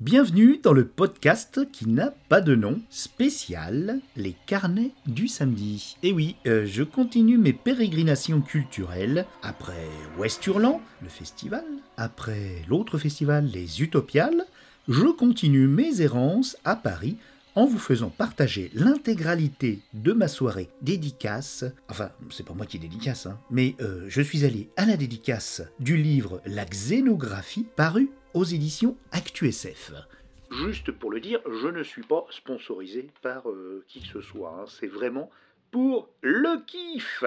[0.00, 5.98] Bienvenue dans le podcast qui n'a pas de nom, spécial Les carnets du samedi.
[6.02, 9.86] Et oui, euh, je continue mes pérégrinations culturelles après
[10.18, 11.64] Westurland, le festival,
[11.98, 14.46] après l'autre festival, les Utopiales,
[14.88, 17.18] je continue mes errances à Paris
[17.54, 21.66] en vous faisant partager l'intégralité de ma soirée dédicace.
[21.90, 25.60] Enfin, c'est pas moi qui dédicace, hein, mais euh, je suis allé à la dédicace
[25.78, 29.92] du livre La xénographie paru aux éditions ActuSF.
[30.50, 34.56] Juste pour le dire, je ne suis pas sponsorisé par euh, qui que ce soit.
[34.60, 35.30] hein, c'est vraiment
[35.70, 37.22] pour le kiff.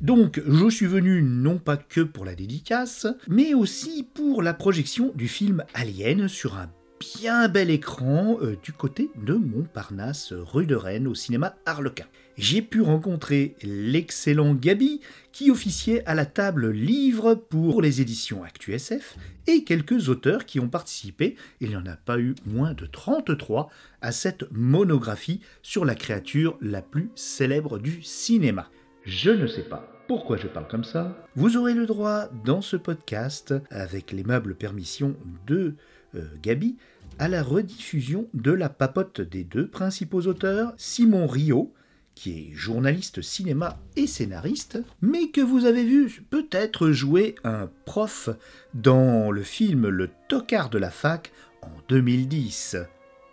[0.00, 5.10] Donc, je suis venu non pas que pour la dédicace, mais aussi pour la projection
[5.16, 6.70] du film Alien sur un
[7.02, 12.06] bien bel écran euh, du côté de Montparnasse, rue de Rennes, au cinéma Harlequin.
[12.38, 15.00] J'ai pu rencontrer l'excellent Gabi,
[15.32, 19.16] qui officiait à la table livre pour les éditions ActuSF,
[19.48, 23.68] et quelques auteurs qui ont participé, il n'y en a pas eu moins de 33,
[24.00, 28.70] à cette monographie sur la créature la plus célèbre du cinéma.
[29.04, 31.26] Je ne sais pas pourquoi je parle comme ça.
[31.34, 35.74] Vous aurez le droit dans ce podcast, avec l'aimable permission de
[36.14, 36.76] euh, Gabi,
[37.18, 41.72] à la rediffusion de la papote des deux principaux auteurs, Simon Rio,
[42.14, 48.28] qui est journaliste cinéma et scénariste, mais que vous avez vu peut-être jouer un prof
[48.74, 51.32] dans le film Le tocard de la fac
[51.62, 52.76] en 2010.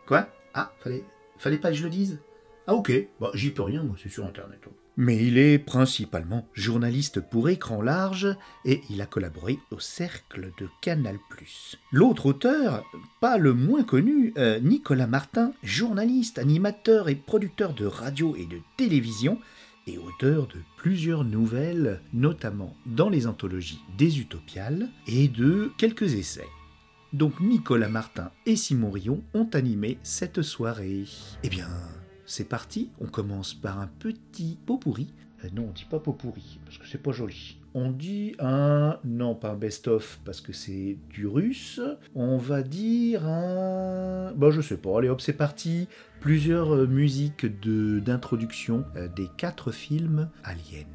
[0.08, 0.30] Quoi?
[0.54, 1.04] Ah, fallait,
[1.38, 2.20] fallait pas que je le dise?
[2.68, 4.60] Ah ok, bah, j'y peux rien, moi c'est sur internet.
[5.02, 10.68] Mais il est principalement journaliste pour écran large et il a collaboré au Cercle de
[10.82, 11.18] Canal+.
[11.94, 12.84] L'autre auteur,
[13.22, 18.58] pas le moins connu, euh, Nicolas Martin, journaliste, animateur et producteur de radio et de
[18.76, 19.40] télévision,
[19.88, 26.50] et auteur de plusieurs nouvelles, notamment dans les anthologies des Utopiales et de quelques essais.
[27.14, 31.06] Donc Nicolas Martin et Simon Rion ont animé cette soirée.
[31.44, 31.70] Eh bien,
[32.30, 35.08] c'est parti, on commence par un petit pot pourri.
[35.44, 37.58] Euh, non, on dit pas pot pourri, parce que c'est pas joli.
[37.74, 39.00] On dit un...
[39.04, 41.82] Non, pas un best-of, parce que c'est du russe.
[42.14, 44.32] On va dire un...
[44.36, 45.88] Bah je sais pas, allez hop, c'est parti.
[46.20, 50.86] Plusieurs euh, musiques de- d'introduction euh, des quatre films Alien.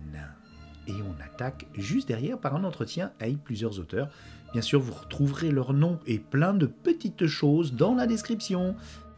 [0.86, 4.08] Et on attaque juste derrière par un entretien avec plusieurs auteurs.
[4.52, 8.76] Bien sûr, vous retrouverez leurs noms et plein de petites choses dans la description.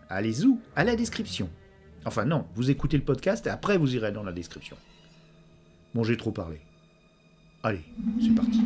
[0.08, 1.50] Allez où À la description.
[2.06, 4.76] Enfin non, vous écoutez le podcast et après vous irez dans la description.
[5.92, 6.60] Bon, j'ai trop parlé.
[7.64, 7.82] Allez,
[8.20, 8.60] c'est parti.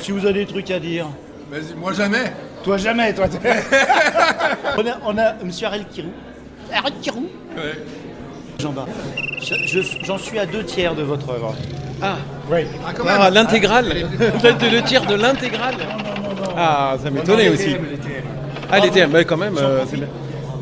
[0.00, 1.06] Si vous avez des trucs à dire.
[1.50, 2.32] Vas-y, moi jamais.
[2.64, 3.26] Toi jamais, toi.
[4.76, 6.10] on, a, on a Monsieur Arel Kirou.
[6.72, 7.82] Arel Kirou Ouais.
[8.58, 8.86] Jean-Bart.
[9.40, 11.54] Je- je- J'en suis à deux tiers de votre œuvre.
[12.02, 12.16] Ah,
[12.50, 12.60] Oui.
[12.86, 13.86] Ah, ah l'intégrale
[14.18, 15.74] Le le tir de l'intégrale
[16.56, 17.76] Ah, ça m'étonnait aussi.
[18.70, 19.56] Ah, les TM, quand même.
[19.58, 19.84] euh.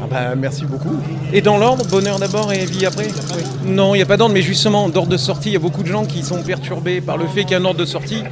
[0.01, 0.97] Ah bah, merci beaucoup.
[1.33, 3.09] Et dans l'ordre, bonheur d'abord et vie après?
[3.65, 5.83] Non, il n'y a pas d'ordre, mais justement, d'ordre de sortie, il y a beaucoup
[5.83, 8.23] de gens qui sont perturbés par le fait qu'il y a un ordre de sortie.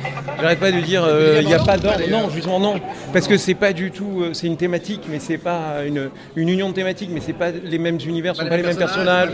[0.40, 2.00] J'arrête pas de dire, euh, il n'y a pas d'ordre.
[2.08, 2.74] Non, justement, non.
[3.12, 4.22] Parce que c'est pas du tout.
[4.22, 7.50] euh, c'est une thématique, mais c'est pas une, une union de thématiques, mais c'est pas
[7.50, 9.30] les mêmes univers, ce sont pas les mêmes personnages.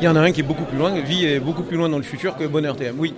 [0.00, 1.88] Il y en a un qui est beaucoup plus loin, vie est beaucoup plus loin
[1.88, 2.94] dans le futur que Bonheur TM.
[2.98, 3.14] Oui,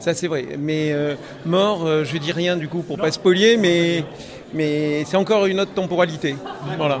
[0.00, 0.46] ça c'est vrai.
[0.58, 1.14] Mais euh,
[1.46, 4.04] mort, je dis rien du coup pour pas spolier, mais,
[4.54, 6.36] mais c'est encore une autre temporalité.
[6.76, 7.00] Voilà.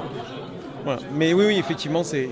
[0.84, 1.00] Voilà.
[1.14, 2.28] Mais oui, oui, effectivement, c'est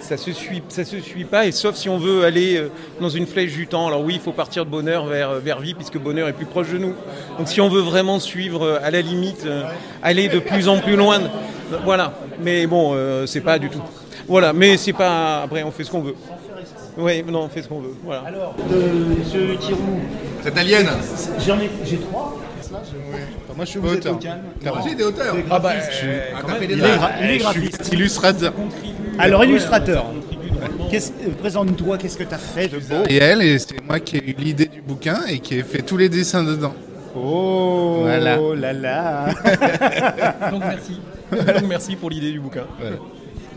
[0.00, 1.46] ça se suit, ça se suit pas.
[1.46, 2.70] Et sauf si on veut aller euh,
[3.00, 3.86] dans une flèche du temps.
[3.86, 6.46] Alors oui, il faut partir de Bonheur vers euh, vers vie, puisque Bonheur est plus
[6.46, 6.94] proche de nous.
[7.38, 9.46] Donc si on veut vraiment suivre, euh, à la limite,
[10.02, 11.20] aller de plus en plus loin,
[11.84, 12.12] voilà.
[12.42, 13.82] Mais bon, euh, c'est pas du tout.
[14.28, 15.42] Voilà, mais c'est pas.
[15.42, 16.14] Après, on fait ce qu'on veut.
[16.96, 17.94] Oui, non, on fait ce qu'on veut.
[18.04, 18.22] Voilà.
[18.26, 20.00] Alors, de Monsieur Kirou,
[20.42, 20.86] C'est alien.
[21.44, 22.36] j'en ai, j'ai trois.
[23.56, 24.40] Moi, je suis Vous au calme.
[24.64, 25.34] Moi aussi, des auteurs.
[25.50, 26.98] Ah bah, Ah, t'as fait des il est, arts.
[27.00, 27.90] gra- il est graphiste.
[27.92, 28.52] Illustrateur.
[29.18, 30.06] Alors, illustrateur.
[30.92, 30.98] Euh,
[31.40, 34.30] Présente-toi, qu'est-ce que tu as fait de beau Et elle, et c'est moi qui ai
[34.30, 36.74] eu l'idée du bouquin et qui ai fait tous les dessins dedans.
[37.16, 38.36] Oh Voilà.
[38.56, 39.26] là là
[40.50, 41.00] Donc merci.
[41.60, 42.64] Donc merci pour l'idée du bouquin.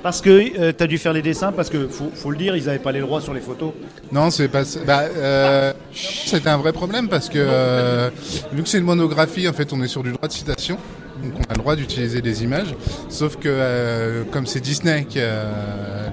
[0.03, 2.79] Parce que tu as dû faire les dessins, parce que faut, le dire, ils n'avaient
[2.79, 3.73] pas les droits sur les photos.
[4.11, 4.63] Non, c'est pas.
[4.85, 8.09] Bah, euh, c'était un vrai problème parce que euh,
[8.53, 10.77] vu que c'est une monographie, en fait, on est sur du droit de citation.
[11.23, 12.75] Donc on a le droit d'utiliser des images,
[13.09, 15.45] sauf que euh, comme c'est Disney qui a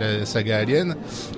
[0.00, 0.96] la saga Alien,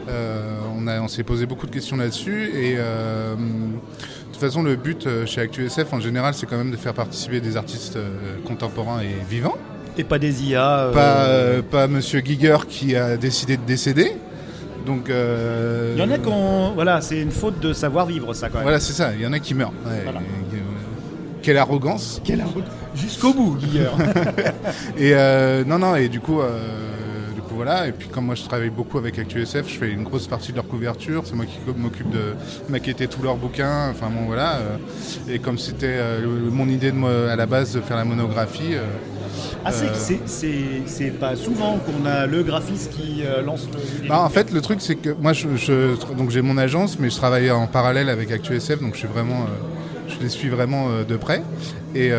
[0.09, 4.77] euh, on, on s'est posé beaucoup de questions là-dessus et euh, de toute façon le
[4.77, 8.37] but euh, chez ActuSF en général c'est quand même de faire participer des artistes euh,
[8.47, 9.57] contemporains et vivants.
[9.99, 10.79] Et pas des IA.
[10.79, 14.13] euh, Pas, euh, pas Monsieur Giger qui a décidé de décéder.
[14.85, 16.73] Donc euh, Il y en a qui ont.
[16.75, 18.63] Voilà, c'est une faute de savoir vivre, ça, quand même.
[18.65, 19.11] Voilà, c'est ça.
[19.15, 19.73] Il y en a qui meurent.
[19.87, 20.21] Ouais, Voilà.
[20.21, 20.57] et,
[21.43, 22.21] quelle arrogance.
[22.25, 22.45] Quelle
[22.95, 23.57] Jusqu'au bout.
[24.99, 25.95] Et euh, non, non.
[25.97, 26.59] Et du coup, euh,
[27.35, 27.87] du coup, voilà.
[27.87, 30.57] Et puis comme moi, je travaille beaucoup avec ActuSF, je fais une grosse partie de
[30.57, 31.23] leur couverture.
[31.25, 32.35] C'est moi qui m'occupe de
[32.69, 33.91] maqueter tous leurs bouquins.
[33.91, 34.59] Enfin bon, voilà.
[35.29, 35.99] et comme c'était
[36.51, 38.75] mon idée de, à la base de faire la monographie.
[39.65, 40.83] Ah, c'est- Euh.
[40.87, 43.69] c'est- pas souvent qu'on a le graphiste qui euh, lance
[44.03, 44.09] le.
[44.09, 47.11] Bah, en fait, le truc, c'est que moi, je, je- donc j'ai mon agence, mais
[47.11, 50.89] je travaille en parallèle avec ActuSF, donc je suis vraiment, euh, je les suis vraiment
[51.09, 51.43] de près.
[51.95, 52.11] Et,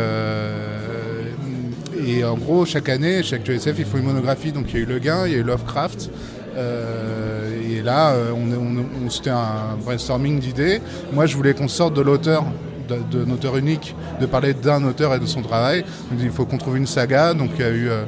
[2.05, 4.51] et en gros, chaque année, chez ActuSF, il faut une monographie.
[4.51, 6.09] Donc il y a eu Le Gain, il y a eu Lovecraft.
[6.55, 10.81] euh, et là, on, on- on- c'était un brainstorming d'idées.
[11.13, 12.45] Moi, je voulais qu'on sorte de l'auteur,
[12.87, 15.81] d'un auteur unique, de parler d'un auteur et de son travail.
[16.11, 17.33] Donc il faut qu'on trouve une saga.
[17.33, 18.03] Donc il y a eu euh,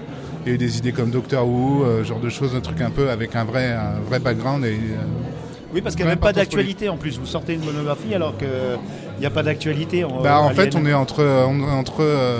[0.45, 2.79] il y a eu des idées comme Doctor Who, euh, genre de choses, un truc
[2.81, 4.63] un peu avec un vrai, un vrai background.
[4.63, 4.73] Et, euh,
[5.73, 7.19] Oui, parce qu'il n'y a même pas d'actualité en plus.
[7.19, 8.47] Vous sortez une monographie alors qu'il
[9.19, 10.03] n'y a pas d'actualité.
[10.05, 12.37] en- bah, en fait, on est entre, on est entre euh,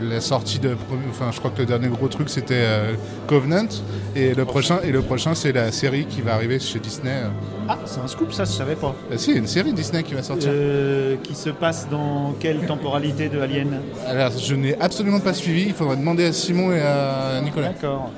[0.00, 0.76] la sortie de.
[1.10, 2.92] Enfin, je crois que le dernier gros truc c'était euh,
[3.26, 3.68] Covenant.
[4.14, 7.10] Et le prochain, et le prochain c'est la série qui va arriver chez Disney.
[7.10, 7.28] euh.
[7.68, 8.94] Ah, c'est un scoop, ça, je savais pas.
[9.08, 10.50] Bah, si, il y a une série Disney qui va sortir.
[10.52, 13.80] Euh, qui se passe dans quelle temporalité de Alien?
[14.06, 15.66] Alors, je n'ai absolument pas suivi.
[15.68, 17.68] Il faudrait demander à Simon et à Nicolas.
[17.68, 18.10] D'accord.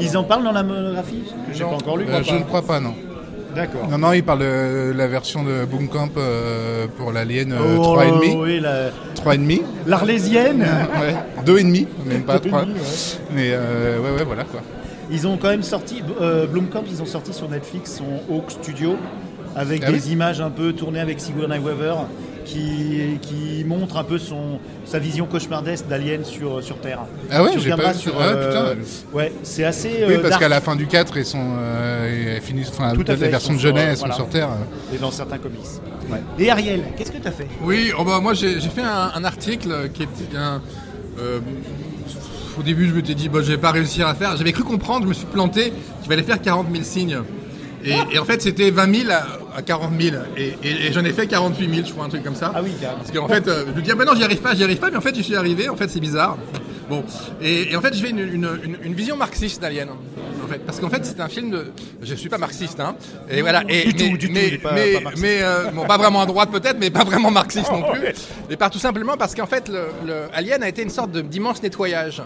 [0.00, 1.22] Ils en parlent dans la monographie?
[1.48, 2.06] Que J'ai pas encore lu.
[2.08, 2.94] Euh, je ne crois pas, non.
[3.58, 3.88] D'accord.
[3.90, 8.36] Non, non, il parle de la version de Boomcamp euh, pour l'Alien euh, Oh, 3,5.
[8.40, 9.62] oui, la- 3,5.
[9.84, 10.60] L'Arlésienne
[11.00, 11.14] Ouais,
[11.44, 12.62] 2,5, même pas Deux et 3.
[12.62, 12.80] demi, ouais.
[13.32, 14.60] Mais euh, ouais, ouais, voilà quoi.
[15.10, 18.96] Ils ont quand même sorti, euh, Blomkamp, ils ont sorti sur Netflix son Hawk Studio
[19.56, 21.94] avec Ah des oui images un peu tournées avec Sigourney Weaver
[22.48, 27.00] qui, qui montre un peu son, sa vision cauchemardesque d'Alien sur, sur Terre.
[27.30, 28.14] Ah ouais, j'ai pas sur.
[28.16, 29.16] Ah ouais, euh, putain.
[29.16, 29.90] ouais, c'est assez.
[30.06, 33.48] Oui, euh, parce qu'à la fin du 4, ils sont, euh, ils finissent, enfin, versions
[33.48, 34.48] sont de sur, jeunesse euh, elles sont sur Terre.
[34.94, 35.60] Et dans certains comics.
[36.38, 37.46] Et Ariel, qu'est-ce que tu as fait?
[37.62, 40.62] Oui, oh bah, moi j'ai j'ai fait un, un article qui était un.
[41.18, 41.40] euh,
[42.58, 44.36] au début, je m'étais dit, bah, je vais pas réussir à faire.
[44.36, 47.18] J'avais cru comprendre, je me suis planté, qu'il fallait faire 40 000 signes.
[47.84, 49.12] Et, et en fait, c'était 20 000
[49.54, 50.16] à, à 40 000.
[50.36, 52.52] Et, et- et j'en ai fait 48 000, je crois, un truc comme ça.
[52.54, 53.00] Ah oui, carrément.
[53.02, 54.78] Parce qu'en fait, euh, je me dis, ah ben non, j'y arrive pas, j'y arrive
[54.78, 56.36] pas, mais en fait, j'y suis arrivé, en fait, c'est bizarre.
[56.88, 57.04] Bon,
[57.42, 59.88] et, et en fait, je fais une, une- une- une vision marxiste d'Alien.
[60.42, 61.72] En fait, parce qu'en fait, c'est un film de.
[62.02, 62.96] Je suis pas marxiste, hein.
[63.30, 63.62] Et voilà.
[63.68, 65.84] Et, Du tout, mais, du tout, mais, il est pas- mais, pas mais, euh, bon,
[65.84, 68.00] pas vraiment à droite peut-être, mais pas vraiment marxiste non plus.
[68.48, 71.62] Et par tout simplement parce qu'en fait, le, le Alien a été une sorte d'immense
[71.62, 72.22] nettoyage.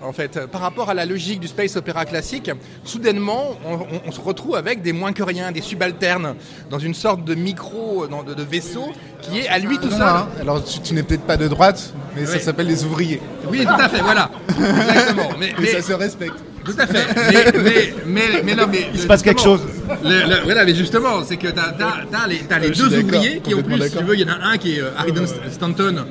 [0.00, 2.50] En fait, euh, par rapport à la logique du space opéra classique,
[2.84, 6.34] soudainement, on, on- on se retrouve avec des moins que rien, des subalternes,
[6.70, 8.86] dans une sorte de micro, euh, dans- de, de vaisseau,
[9.20, 10.02] qui est à lui tout seul.
[10.02, 10.28] hein.
[10.40, 13.20] Alors tu, tu n'es peut-être pas de droite, mais ça s'appelle les ouvriers.
[13.50, 14.30] Oui, tout à fait, voilà.
[14.48, 15.30] Exactement.
[15.38, 16.36] Mais- ça se respecte.
[16.72, 17.06] Tout à fait.
[17.32, 19.60] Mais, mais, mais, mais non, mais Il se passe quelque chose.
[20.04, 23.58] Le, le- voilà, mais justement, c'est que t'as as, les, Euh, deux ouvriers qui, en
[23.58, 25.12] complètement plus, si tu veux, il y en a un qui est euh, Harry
[25.50, 26.04] Stanton,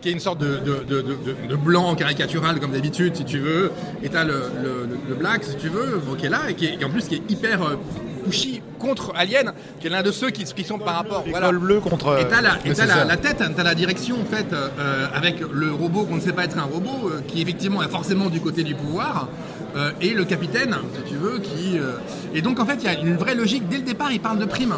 [0.00, 3.38] qui est une sorte de, de, de, de- de blanc caricatural comme d'habitude, si tu
[3.38, 4.32] veux, et t'as le,
[4.62, 6.84] le, le- le black, si tu veux, bon, qui est là, et qui, est, qui,
[6.84, 7.76] en plus qui est hyper euh,
[8.24, 11.24] pushy contre Alien, qui est l'un de ceux qui, qui sont par rapport.
[11.28, 11.50] Voilà.
[11.52, 12.18] Bleue contre.
[12.20, 15.06] Et t'as la, et t'as c'est la, la tête, t'as la direction en fait, euh,
[15.14, 18.28] avec le robot qu'on ne sait pas être un robot, euh, qui effectivement est forcément
[18.28, 19.28] du côté du pouvoir,
[19.76, 21.78] euh, et le capitaine, si tu veux, qui.
[21.78, 21.92] euh,
[22.34, 23.68] Et donc en fait, il y a une vraie logique.
[23.68, 24.74] Dès le départ, il parle de prime.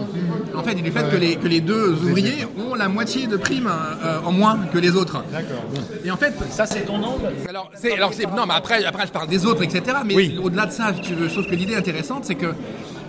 [0.55, 3.69] En fait, du fait que, les, que les deux ouvriers ont la moitié de prime
[3.69, 5.23] euh, en moins que les autres.
[5.33, 5.65] D'accord.
[6.05, 7.29] Et en fait, Ça, c'est ton angle?
[7.49, 9.83] alors, c'est, alors c'est, non, mais après, après, je parle des autres, etc.
[10.05, 10.39] Mais Oui.
[10.43, 12.55] au-delà de ça, si tu veux, sauf que l'idée intéressante, c'est que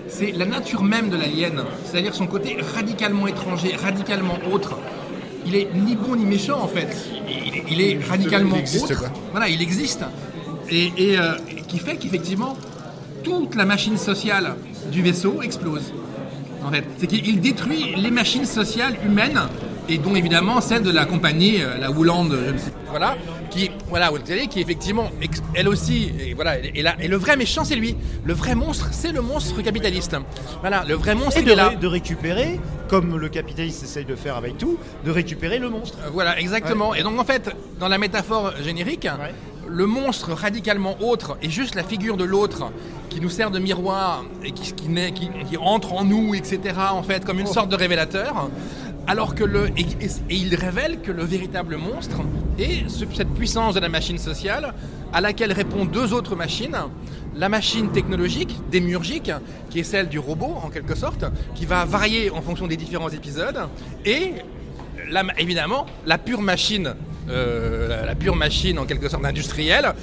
[0.09, 4.77] c'est la nature même de l'alien, c'est-à-dire son côté radicalement étranger, radicalement autre.
[5.45, 6.89] Il est ni bon ni méchant en fait.
[7.29, 8.99] Il est, il est radicalement Il existe, autre.
[8.99, 9.09] quoi.
[9.31, 10.03] Voilà, il existe.
[10.69, 12.55] Et, et, euh, et qui fait qu'effectivement,
[13.23, 14.55] toute la machine sociale
[14.91, 15.93] du vaisseau explose.
[16.65, 19.39] En fait, c'est qu'il détruit les machines sociales humaines
[19.89, 23.15] et dont évidemment celle de la compagnie, euh, la Wooland, je ne sais pas, voilà,
[23.49, 25.09] qui, voilà, vous le savez, qui effectivement,
[25.53, 27.95] elle aussi, et voilà, et, là, et le vrai méchant c'est lui,
[28.25, 30.17] le vrai monstre c'est le monstre capitaliste.
[30.59, 31.73] Voilà, le vrai monstre Et de, est là.
[31.75, 32.59] de récupérer,
[32.89, 35.97] comme le capitaliste essaye de faire avec tout, de récupérer le monstre.
[36.05, 36.93] Euh, Voilà, exactement.
[36.93, 39.07] Et donc en fait, dans la métaphore générique,
[39.69, 42.71] le monstre radicalement autre est juste la figure de l'autre
[43.09, 46.59] qui nous sert de miroir et qui, qui, naît- qui- qui entre en nous, etc.
[46.91, 48.49] En fait, comme une sorte de révélateur.
[49.09, 52.17] Alors que le et, et- et il révèle que le véritable monstre
[52.59, 54.73] est ce- cette puissance de la machine sociale
[55.13, 56.75] à laquelle répondent deux autres machines.
[57.35, 59.31] La machine technologique, démiurgique,
[59.69, 61.23] qui est celle du robot en quelque sorte,
[61.55, 63.59] qui va varier en fonction des différents épisodes,
[64.05, 64.33] et
[65.09, 66.93] la- évidemment la pure machine,
[67.29, 69.93] euh, la, pure machine en quelque sorte industrielle,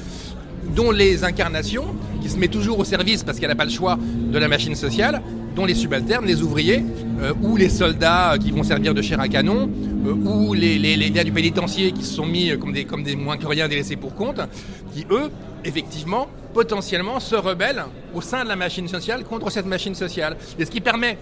[0.74, 3.98] dont les incarnations, qui se met toujours au service parce qu'elle n'a pas le choix
[3.98, 5.22] de la machine sociale,
[5.54, 6.84] dont les subalternes, les ouvriers,
[7.20, 9.70] euh, ou les soldats qui vont servir de chair à canon,
[10.06, 13.02] euh, ou les, les, gars du pénitencier qui se sont mis euh, comme des, comme
[13.02, 14.40] des moins que rien délaissés pour compte,
[14.94, 15.30] qui eux,
[15.64, 20.36] effectivement, potentiellement se rebellent au sein de la machine sociale contre cette machine sociale.
[20.58, 21.18] Et ce qui permet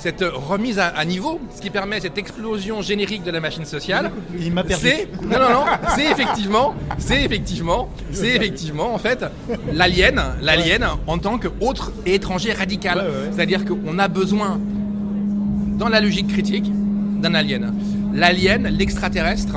[0.00, 4.10] cette remise à, à niveau, ce qui permet cette explosion générique de la machine sociale,
[4.38, 4.82] Il m'a perdu.
[4.86, 5.64] c'est non non non,
[5.94, 9.24] c'est effectivement, c'est effectivement, c'est effectivement en fait
[9.72, 12.98] l'alien, l'alien en tant qu'autre et étranger radical.
[12.98, 13.14] Ouais, ouais, ouais.
[13.34, 14.58] C'est-à-dire qu'on a besoin
[15.78, 16.70] dans la logique critique
[17.20, 17.74] d'un alien.
[18.14, 19.56] L'alien, l'extraterrestre,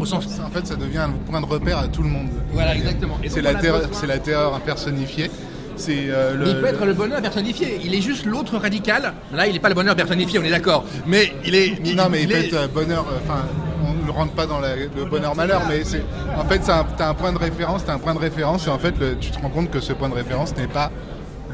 [0.00, 2.28] Au sens- c'est- En fait, ça devient un point de repère à tout le monde.
[2.52, 3.16] Voilà, exactement.
[3.28, 5.30] C'est la, terreur- c'est la terreur personnifiée.
[5.76, 6.46] C'est euh, le.
[6.48, 7.80] il peut être le bonheur personnifié.
[7.84, 9.12] Il est juste l'autre radical.
[9.32, 10.84] Là, il n'est pas le bonheur personnifié, on est d'accord.
[11.06, 11.78] Mais il est.
[11.84, 13.04] il- non, mais il, il peut est- être euh, bonheur.
[13.10, 13.40] euh, Enfin,
[13.86, 16.02] on ne rentre pas dans la- le bonheur-malheur, mais c'est.
[16.36, 18.78] En fait, tu as un point de référence, t'as un point de référence, et en
[18.78, 20.90] fait, le- tu te rends compte que ce point de référence n'est pas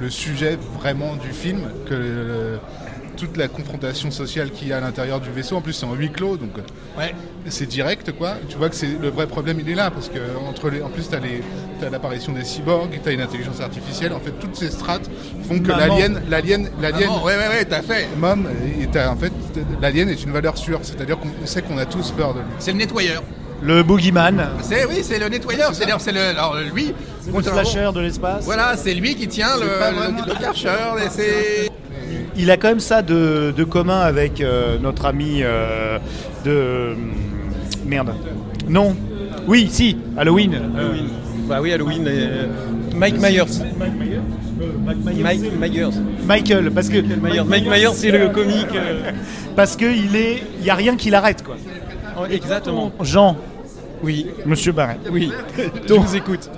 [0.00, 2.58] le sujet vraiment du film, que le-
[3.16, 5.94] toute la confrontation sociale qu'il y a à l'intérieur du vaisseau, en plus c'est en
[5.94, 6.50] huis clos, donc
[6.98, 7.14] Ouais.
[7.48, 8.34] c'est direct quoi.
[8.48, 10.88] Tu vois que c'est le vrai problème il est là parce que entre les, en
[10.88, 11.42] plus t'as les
[11.80, 14.12] t'as l'apparition des cyborgs, t'as une intelligence artificielle.
[14.12, 15.08] En fait toutes ces strates
[15.48, 15.78] font que Maman.
[15.96, 18.08] l'alien l'alien l'alien ouais, ouais, ouais, t'as fait.
[18.18, 18.46] Mom,
[18.80, 19.32] et t'as- en fait
[19.80, 22.46] l'alien est une valeur sûre, c'est-à-dire qu'on on sait qu'on a tous peur de lui.
[22.58, 23.22] C'est le nettoyeur.
[23.62, 25.74] Le boogeyman, C'est oui, c'est le nettoyeur.
[25.74, 26.94] C'est c'est le alors lui.
[27.26, 28.44] le slasher de l'espace.
[28.46, 31.70] Voilà, c'est lui qui tient le, le, le et c'est
[32.40, 35.98] Il a quand même ça de, de commun avec euh, notre ami euh,
[36.44, 36.94] de.
[37.86, 38.12] Merde.
[38.68, 38.96] Non.
[39.46, 40.54] Oui, si, Halloween.
[40.76, 41.08] Halloween.
[41.48, 42.04] Bah oui, Halloween.
[42.06, 42.46] euh,
[42.96, 43.44] Mike Myers.
[45.22, 45.90] Mike Myers.
[46.26, 47.44] Michael, parce que Myers.
[47.46, 48.68] Mike Myers, c'est le comique.
[49.56, 51.56] parce que il est, il y a rien qui l'arrête quoi.
[52.30, 52.92] Exactement.
[53.02, 53.36] Jean,
[54.02, 54.98] Oui, Monsieur Barret.
[55.10, 55.30] oui.
[55.88, 56.48] Je vous écoute.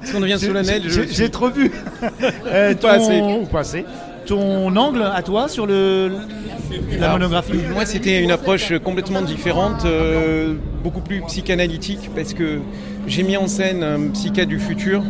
[0.00, 0.82] Parce qu'on devient solennel.
[1.10, 1.70] J'ai trop vu.
[2.46, 3.20] Euh, ton, Pas assez.
[3.20, 3.84] ou pas assez.
[4.26, 6.10] Ton angle à toi sur le
[6.98, 7.58] la monographie.
[7.72, 12.60] Moi, c'était une approche complètement différente, euh, beaucoup plus psychanalytique, parce que
[13.06, 15.02] j'ai mis en scène un psychiatre du futur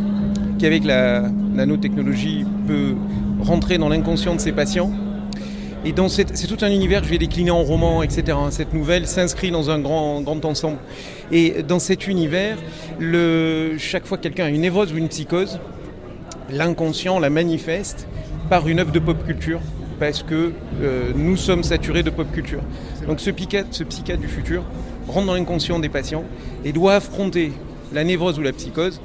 [0.59, 2.95] qui, avec la nanotechnologie, peut
[3.41, 4.91] rentrer dans l'inconscient de ses patients.
[5.85, 8.37] Et cette- c'est tout un univers que je vais décliner en roman, etc.
[8.49, 10.77] Cette nouvelle s'inscrit dans un grand, grand ensemble.
[11.31, 12.57] Et dans cet univers,
[13.77, 15.59] chaque fois que quelqu'un a une névrose ou une psychose,
[16.51, 18.07] l'inconscient la manifeste
[18.49, 19.59] par une œuvre de pop culture
[19.99, 22.61] parce que euh, nous sommes saturés de pop culture.
[23.07, 24.63] Donc ce psychiatre, ce psychiatre du futur
[25.07, 26.23] rentre dans l'inconscient des patients
[26.65, 27.51] et doit affronter
[27.93, 28.99] la névrose ou la psychose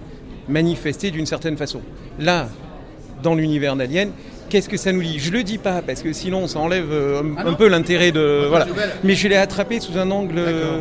[0.49, 1.81] manifestée d'une certaine façon.
[2.19, 2.49] Là,
[3.23, 4.11] dans l'univers d'Alien,
[4.53, 5.19] qu'est-ce que ça nous dit?
[5.19, 8.45] Je le dis pas parce que sinon ça enlève euh, un, un peu l'intérêt de
[8.51, 8.67] voilà.
[9.03, 10.81] Mais je l'ai attrapé sous un angle, euh,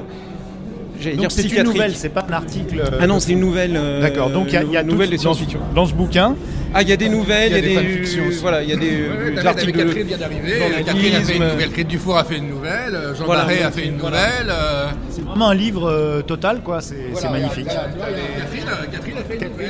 [1.17, 2.79] Donc c'est une nouvelle, c'est pas un article.
[2.79, 3.75] euh, Ah non, c'est une nouvelle.
[3.75, 4.29] euh, D'accord.
[4.29, 5.59] Donc il y a, y a une nouvelle de dans, science-fiction.
[5.75, 6.35] dans ce bouquin.
[6.73, 9.45] Ah, il y a des nouvelles, il y a des, voilà, il y a des,
[9.45, 10.53] articles Catherine vient d'arriver.
[10.85, 11.69] Catherine a fait une nouvelle.
[11.71, 12.97] Christ Dufour a fait une nouvelle.
[13.17, 14.17] Jean Voilà, Barré a fait une voilà.
[14.27, 14.47] nouvelle.
[14.49, 16.79] euh, C'est vraiment un livre euh, total, quoi.
[16.81, 16.95] C'est
[17.29, 17.65] magnifique.
[17.67, 19.69] Catherine, Catherine a fait une nouvelle.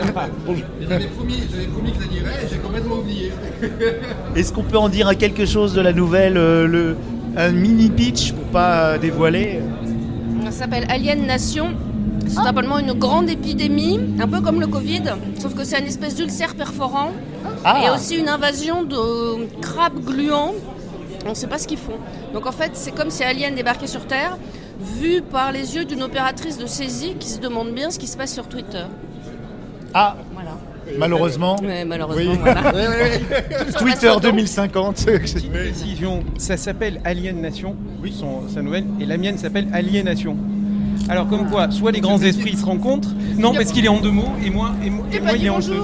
[0.87, 3.31] J'avais promis, que je la dirais et j'ai complètement oublié.
[4.35, 6.95] Est-ce qu'on peut en dire quelque chose de la nouvelle, euh, le,
[7.35, 9.59] un mini pitch pour pas dévoiler?
[10.51, 11.71] Ça s'appelle Alien Nation.
[12.27, 15.01] C'est simplement une grande épidémie, un peu comme le Covid,
[15.39, 17.11] sauf que c'est une espèce d'ulcère perforant
[17.65, 17.81] Ah.
[17.85, 20.53] et aussi une invasion de crabes gluants.
[21.25, 21.97] On ne sait pas ce qu'ils font.
[22.33, 24.37] Donc en fait, c'est comme si Alien débarquait sur Terre,
[24.79, 28.17] vu par les yeux d'une opératrice de saisie qui se demande bien ce qui se
[28.17, 28.83] passe sur Twitter.
[29.93, 30.15] Ah.
[30.97, 31.55] Malheureusement.
[31.63, 32.39] Mais malheureusement, Oui.
[32.41, 32.71] voilà.
[33.77, 35.05] Twitter 2050.
[35.05, 37.75] Petite précision, ça s'appelle Alien Nation,
[38.11, 40.37] son, sa nouvelle, et la mienne s'appelle Aliénation.
[41.09, 44.11] Alors comme quoi, soit les grands esprits se rencontrent, non parce qu'il est en deux
[44.11, 45.81] mots, et moi, et moi, et moi, il est en deux.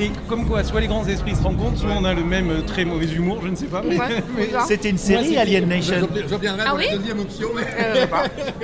[0.00, 2.60] Et comme quoi, soit les grands esprits se rencontrent, soit on a le même euh,
[2.66, 3.82] très mauvais humour, je ne sais pas.
[4.66, 6.08] C'était une série Alien Nation.
[6.28, 7.48] Je reviendrai Ah oui la deuxième option.
[7.54, 7.62] Mais...
[7.78, 8.06] Euh,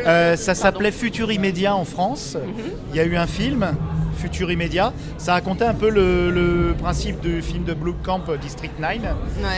[0.07, 2.37] Euh, ça s'appelait Futur Immédiat en France.
[2.91, 3.67] Il y a eu un film,
[4.17, 4.93] Futur Immédiat.
[5.19, 8.91] Ça racontait un peu le, le principe du film de Blue Camp euh, District 9.
[8.93, 9.05] Ouais.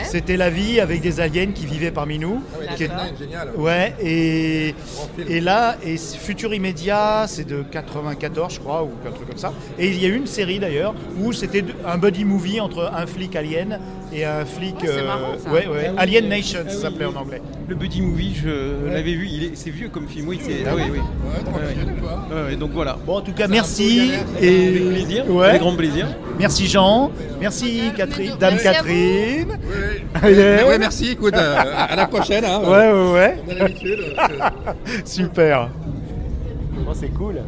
[0.03, 2.41] C'était la vie avec des aliens qui vivaient parmi nous.
[2.75, 3.51] Qui est- génial.
[3.57, 4.75] Ouais, et,
[5.27, 9.53] et là, et Futur Immédiat, c'est de 94, je crois, ou un truc comme ça.
[9.77, 13.05] Et il y a eu une série d'ailleurs où c'était un buddy movie entre un
[13.05, 13.79] flic alien
[14.13, 14.75] et un flic.
[14.81, 15.49] Ah, c'est marrant, ça.
[15.51, 15.95] ouais, ouais, Ah oui.
[15.97, 16.81] Alien Nation, Ah ça oui.
[16.81, 17.41] s'appelait en anglais.
[17.67, 20.67] Le Buddy Movie, je l'avais vu, il est, c'est vieux comme film, oui, c'est.
[20.67, 20.99] Ah oui, oui.
[22.31, 22.97] Ouais, donc voilà.
[23.05, 24.11] Bon, en tout cas, merci.
[24.41, 25.47] Et Avec plaisir, Ouais.
[25.49, 26.07] avec grand plaisir.
[26.39, 28.63] Merci Jean, merci Catherine, Dame Merci.
[28.63, 29.47] Catherine.
[30.23, 32.45] Ouais, merci, écoute, euh, à, la prochaine.
[32.45, 33.37] Hein, Ouais, ouais, ouais.
[33.47, 33.99] On a l'habitude.
[34.17, 34.49] euh,
[35.05, 35.69] Super.
[36.87, 37.41] Oh, c'est cool.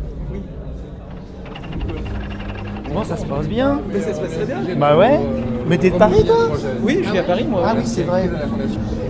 [2.94, 3.80] Bon, ça se passe bien.
[3.94, 4.58] ça se passe très bien.
[4.78, 5.20] Bah ouais.
[5.68, 6.50] Mais t'es de Paris, toi
[6.82, 7.64] Oui, je suis à Paris, moi.
[7.66, 8.30] Ah oui, c'est vrai.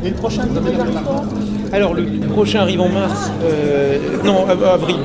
[0.04, 0.44] Et le prochain
[1.74, 4.98] Alors, le prochain arrive en mars, euh, non, av- avril.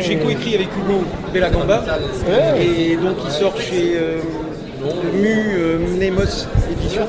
[0.00, 1.00] J'ai coécrit avec Hugo
[1.32, 1.82] Bellagamba,
[2.58, 4.18] et donc il sort chez euh,
[5.14, 7.02] Mu euh, Nemos Édition.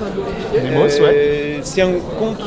[0.53, 1.59] Nemos, ouais.
[1.63, 2.41] C'est un conte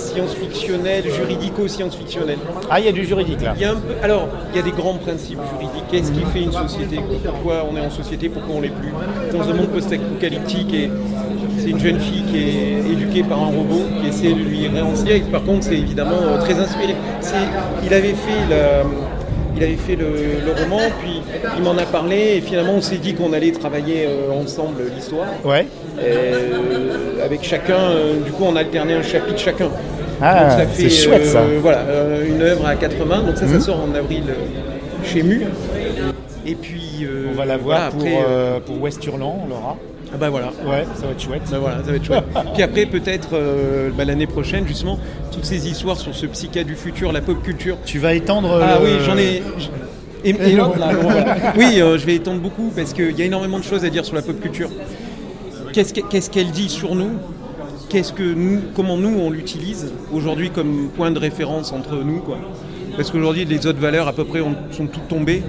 [0.00, 2.38] euh, science-fictionnel, juridico-science-fictionnel.
[2.70, 3.52] Ah, il y a du juridique là.
[3.56, 5.84] Il y a un peu, alors, il y a des grands principes juridiques.
[5.90, 7.00] Qu'est-ce qui fait une société?
[7.24, 8.28] Pourquoi on est en société?
[8.28, 8.92] Pourquoi on l'est plus?
[9.32, 10.90] Dans un monde post-apocalyptique, et
[11.58, 15.20] c'est une jeune fille qui est éduquée par un robot qui essaie de lui réenseigner.
[15.30, 16.94] Par contre, c'est évidemment euh, très inspiré.
[17.84, 18.84] Il avait fait la-
[19.56, 20.06] il avait fait le,
[20.46, 21.20] le roman, puis
[21.58, 25.26] il m'en a parlé, et finalement on s'est dit qu'on allait travailler euh, ensemble l'histoire.
[25.44, 25.66] Ouais.
[26.00, 29.68] Euh, avec chacun, euh, du coup on a alterné un chapitre chacun.
[30.22, 31.38] Ah, ça c'est chouette, ça.
[31.40, 34.24] euh, Voilà, euh, une œuvre à quatre mains, donc ça, ça sort en avril
[35.04, 35.42] chez Mu.
[36.46, 36.82] Et puis.
[37.04, 39.76] euh, On va la voir voilà, pour, après, pour West Hurlant, on l'aura.
[40.12, 40.48] ah bah voilà.
[40.66, 41.42] Ouais, ça va être chouette.
[41.50, 42.24] Bah voilà, ça va être chouette.
[42.54, 44.98] Puis après, peut-être euh, bah, l'année prochaine, justement,
[45.32, 47.76] toutes ces histoires sur ce psychiatre du futur, la pop culture.
[47.86, 48.60] Tu vas étendre.
[48.62, 49.42] Ah le- oui, j'en ai.
[50.24, 51.36] et- et non, là, bon, voilà.
[51.56, 54.04] Oui, euh, je vais étendre beaucoup parce qu'il y a énormément de choses à dire
[54.04, 54.68] sur la pop culture.
[55.72, 57.10] Qu'est-ce que- qu'est-ce qu'elle dit sur nous?
[57.88, 62.38] Qu'est-ce que nous, comment nous on l'utilise aujourd'hui comme point de référence entre nous, quoi?
[62.96, 65.42] Parce qu'aujourd'hui, les autres valeurs à peu près ont- sont toutes tombées.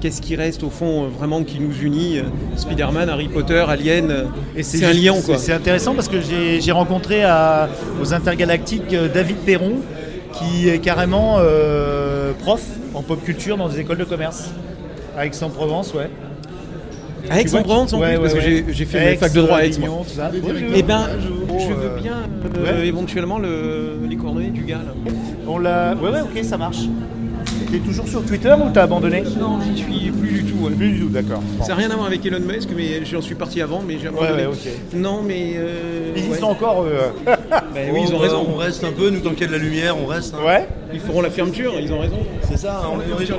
[0.00, 2.22] Qu'est-ce qui reste au fond euh, vraiment qui nous unit euh,
[2.56, 4.24] Spider-Man, Harry Potter, Alien, euh,
[4.62, 5.38] c'est un lien, c'est- quoi.
[5.38, 7.68] C'est intéressant parce que j'ai rencontré à-
[8.02, 9.76] aux Intergalactiques David Perron,
[10.34, 12.62] qui est carrément euh, prof
[12.94, 14.50] en pop culture dans des écoles de commerce.
[15.16, 16.10] À Aix-en-Provence, ouais.
[17.30, 19.64] À Tu vois Aix-en-Provence en Ouais, parce que j'ai fait ma fac de droit à
[19.64, 19.70] Aix.
[19.78, 19.88] moi.
[19.88, 20.30] Avignon, tout ça.
[20.74, 21.06] Eh ben,
[21.58, 22.14] je euh, veux bien
[22.58, 22.86] euh, ouais.
[22.86, 25.12] éventuellement le- les coordonnées du gars là.
[25.46, 25.94] On l'a.
[25.94, 26.78] Ouais, ouais, ok, ça marche.
[27.70, 30.64] T'es toujours sur Twitter ou t'as abandonné Non, j'y suis plus du tout.
[30.64, 30.70] ouais.
[30.72, 31.40] Plus du tout, d'accord.
[31.58, 31.64] Bon.
[31.64, 34.06] Ça n'a rien à voir avec Elon Musk, mais j'en suis parti avant, mais j'ai
[34.08, 34.32] abandonné.
[34.32, 34.68] Ouais, ouais, ok.
[34.94, 35.54] Non, mais.
[35.56, 36.38] euh, Ils y ouais.
[36.38, 36.96] sont encore, eux.
[37.76, 38.42] Ben oui, ils ont Oh, raison.
[38.44, 40.34] bah, On reste un peu, nous tant qu'il y a de la lumière, on reste.
[40.34, 40.44] hein.
[40.46, 40.66] ouais.
[40.94, 42.16] Ils feront la fermeture, ils ont raison.
[42.42, 43.32] C'est ça, on est, on est,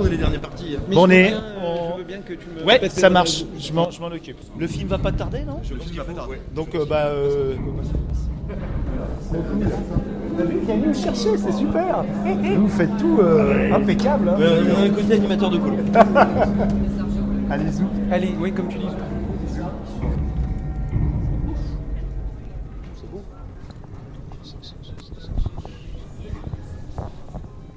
[0.00, 0.76] on est les derniers partis.
[0.76, 0.80] hein.
[0.88, 2.64] Mais Bon, je on est- bien, euh, Je veux bien que tu me.
[2.66, 3.44] Ouais, ça marche.
[3.58, 4.38] Je m'en je m'en occupe.
[4.58, 5.60] Le film va pas tarder, non?
[5.62, 6.36] Je pense qu'il va pas tarder.
[6.54, 7.06] Donc, euh, bah.
[7.08, 7.54] Euh...
[10.66, 12.04] Viens nous chercher, c'est super.
[12.56, 14.28] Vous faites tout euh, impeccable.
[14.30, 14.36] hein.
[14.40, 15.76] Euh, on a un côté animateur de colo.
[17.50, 18.12] Allez-y.
[18.12, 18.84] Allez, oui, comme tu dis.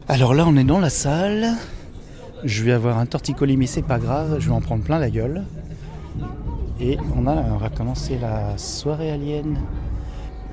[0.09, 1.49] Alors là, on est dans la salle.
[2.45, 5.09] Je vais avoir un torticolis, mais c'est pas grave, je vais en prendre plein la
[5.09, 5.43] gueule.
[6.79, 9.59] Et on, a, commencer la soirée alien.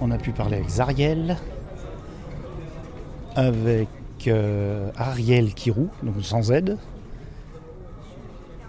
[0.00, 1.36] On a pu parler avec Zariel,
[3.36, 3.88] avec
[4.26, 6.76] euh, Ariel Kirou, donc sans Z,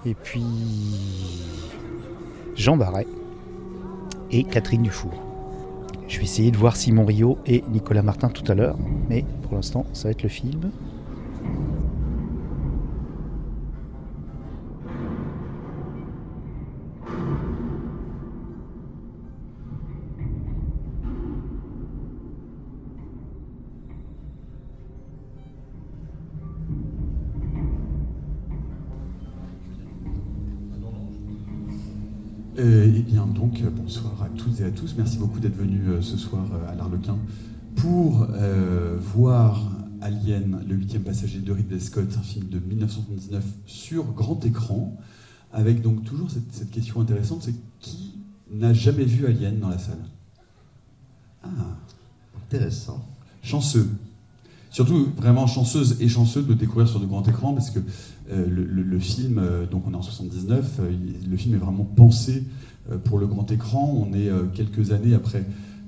[0.06, 0.46] et puis
[2.56, 3.08] Jean Barret
[4.30, 5.25] et Catherine Dufour.
[6.08, 8.78] Je vais essayer de voir Simon Rio et Nicolas Martin tout à l'heure,
[9.10, 10.72] mais pour l'instant, ça va être le film.
[35.36, 37.18] Beaucoup d'être venus euh, ce soir euh, à l'Arlequin
[37.76, 39.70] pour euh, voir
[40.02, 44.96] Alien, le huitième passager de Ridley Scott, un film de 1979 sur grand écran,
[45.52, 48.14] avec donc toujours cette, cette question intéressante, c'est qui
[48.50, 49.98] n'a jamais vu Alien dans la salle?
[51.44, 51.48] Ah,
[52.46, 53.04] Intéressant.
[53.42, 53.90] chanceux.
[54.70, 57.80] Surtout vraiment chanceuse et chanceux de le découvrir sur de grands écrans parce que
[58.32, 61.56] euh, le, le- le film, euh, donc on est en 79, euh, il- le film
[61.56, 62.44] est vraiment pensé
[63.04, 63.94] pour le grand écran.
[64.08, 65.44] On est euh, quelques années après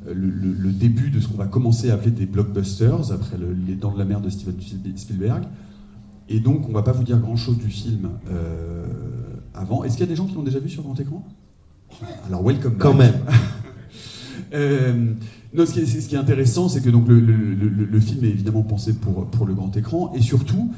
[0.08, 3.38] euh, le, le- le début de ce qu'on va commencer à appeler des blockbusters, après
[3.38, 4.56] le- Les Dents de la Mer de Steven
[4.98, 5.44] Spielberg.
[6.30, 8.86] Et donc, on va pas vous dire grand-chose du film euh,
[9.54, 9.84] avant.
[9.84, 11.26] Est-ce qu'il y a des gens qui l'ont déjà vu sur grand écran?
[12.28, 13.14] Alors, welcome Quand même.
[14.54, 15.14] Euh,
[15.54, 18.62] non, ce qui est, ce qui est intéressant, c'est que donc le, film est évidemment
[18.62, 20.72] pensé pour, pour le grand écran, et surtout,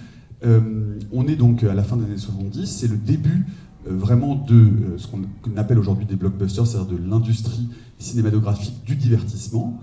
[0.45, 4.35] euh, on est donc à la fin des années 70, c'est le début euh, vraiment
[4.35, 5.21] de euh, ce qu'on
[5.55, 9.79] appelle aujourd'hui des blockbusters, c'est-à-dire de l'industrie cinématographique du divertissement,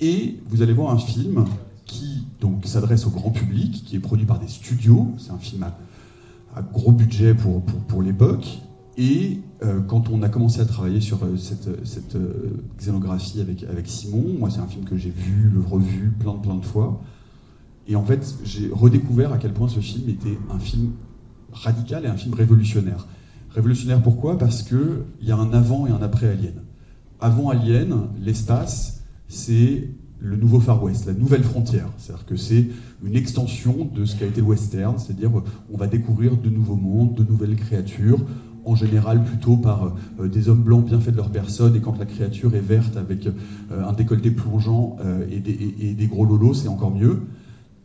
[0.00, 1.44] et vous allez voir un film
[1.86, 5.64] qui donc s'adresse au grand public, qui est produit par des studios, c'est un film
[5.64, 8.60] à, gros budget pour, pour, l'époque.
[8.96, 13.64] Et euh, quand on a commencé à travailler sur euh, cette, cette euh, xénographie avec,
[13.64, 16.64] avec Simon, moi c'est un film que j'ai vu, le revu plein de plein de
[16.64, 17.00] fois.
[17.88, 20.92] Et en fait, j'ai redécouvert à quel point ce film était un film
[21.52, 23.06] radical et un film révolutionnaire.
[23.54, 24.36] Révolutionnaire pourquoi?
[24.36, 26.54] Parce qu'il y a un avant et un après Alien.
[27.20, 29.88] Avant Alien, l'espace, c'est
[30.18, 31.88] le nouveau Far West, la nouvelle frontière.
[31.98, 32.66] C'est-à-dire que c'est
[33.04, 35.30] une extension de ce qu'a été le western, c'est-à-dire
[35.72, 38.20] on va découvrir de nouveaux mondes, de nouvelles créatures,
[38.64, 41.98] en général plutôt par euh, des hommes blancs bien faits de leur personne, et quand
[41.98, 46.24] la créature est verte avec euh, un décolleté plongeant euh, et, des, et des gros
[46.24, 47.22] lolos, c'est encore mieux.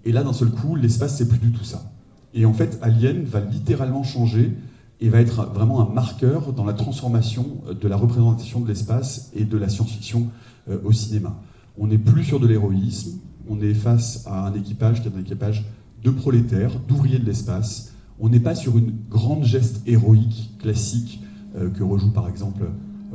[0.05, 1.91] Et là, d'un seul coup, l'espace, c'est plus du tout ça.
[2.33, 4.55] Et en fait, Alien va littéralement changer
[5.01, 9.31] et va être vraiment un marqueur dans la transformation euh, de la représentation de l'espace
[9.33, 10.27] et de la science-fiction
[10.69, 11.35] euh, au cinéma.
[11.77, 15.21] On n'est plus sur de l'héroïsme, on est face à un équipage qui est un
[15.21, 15.65] équipage
[16.03, 17.93] de prolétaires, d'ouvriers de l'espace.
[18.19, 21.21] On n'est pas sur une grande geste héroïque classique
[21.55, 22.63] euh, que rejoue par exemple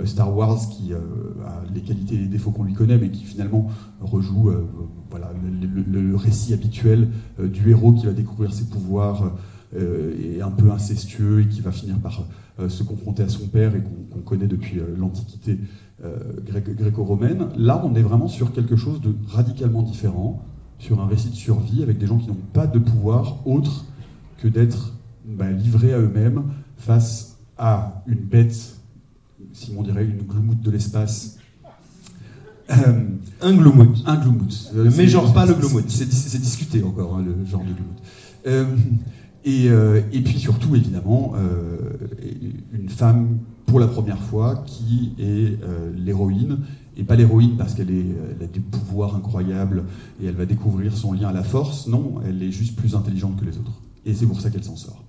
[0.06, 3.68] Star Wars, qui a les qualités et les défauts qu'on lui connaît, mais qui finalement
[4.00, 4.50] rejoue
[5.08, 5.30] voilà,
[5.70, 9.30] le, récit habituel du héros qui va découvrir ses pouvoirs
[9.76, 12.24] et un peu incestueux et qui va finir par
[12.60, 15.58] euh, se confronter à son père et qu'on connaît depuis euh, l'Antiquité
[16.04, 16.16] euh,
[16.78, 17.48] gréco-romaine.
[17.56, 20.40] Là, on est vraiment sur quelque chose de radicalement différent,
[20.78, 23.86] sur un récit de survie avec des gens qui n'ont pas de pouvoir autre
[24.38, 24.92] que d'être
[25.26, 26.44] bah, livrés à eux-mêmes
[26.76, 28.76] face à une bête,
[29.52, 31.38] Simon dirait une gloumoute de l'espace.
[32.70, 32.74] Euh,
[33.42, 33.96] Un gloumout.
[34.06, 34.50] un gloumout.
[34.52, 35.84] C'est- mégenre pas le gloumout.
[35.88, 37.98] C'est c'est discuté encore, hein, le genre de gloumout.
[38.46, 38.64] Euh,
[39.44, 41.76] et, euh, et puis surtout, évidemment, euh,
[42.72, 46.58] une femme pour la première fois qui est euh, l'héroïne,
[46.96, 49.84] et pas l'héroïne parce qu'elle a des pouvoirs incroyables
[50.22, 53.38] et elle va découvrir son lien à la force, non, elle est juste plus intelligente
[53.38, 53.82] que les autres.
[54.06, 55.02] Et c'est pour ça qu'elle s'en sort.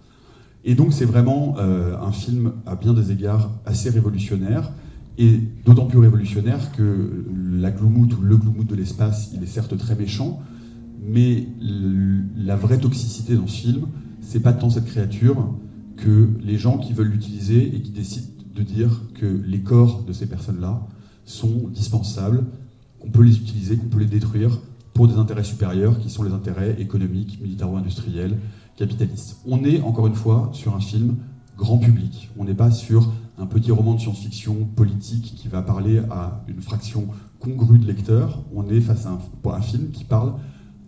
[0.63, 4.71] Et donc c'est vraiment un film à bien des égards assez révolutionnaire,
[5.19, 9.77] et d'autant plus révolutionnaire que la gloumoute ou le gloumout de l'espace, il est certes
[9.77, 10.41] très méchant,
[11.07, 11.47] mais
[12.35, 13.85] la vraie toxicité dans ce film,
[14.25, 15.53] c'est pas tant cette créature
[15.97, 20.13] que les gens qui veulent l'utiliser et qui décident de dire que les corps de
[20.13, 20.81] ces personnes-là
[21.25, 22.45] sont dispensables,
[22.99, 24.59] qu'on peut les utiliser, qu'on peut les détruire
[24.93, 28.37] pour des intérêts supérieurs qui sont les intérêts économiques, militaro-industriels,
[28.77, 29.37] capitalistes.
[29.45, 31.17] On est encore une fois sur un film
[31.57, 32.29] grand public.
[32.37, 36.61] On n'est pas sur un petit roman de science-fiction politique qui va parler à une
[36.61, 37.07] fraction
[37.39, 38.43] congrue de lecteurs.
[38.53, 40.33] On est face à un, un film qui parle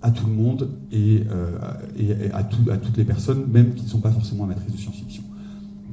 [0.07, 1.51] à tout le monde et, euh,
[1.99, 4.77] et- à, tout- à toutes les personnes, même qui ne sont pas forcément amatrices de
[4.79, 5.23] science-fiction.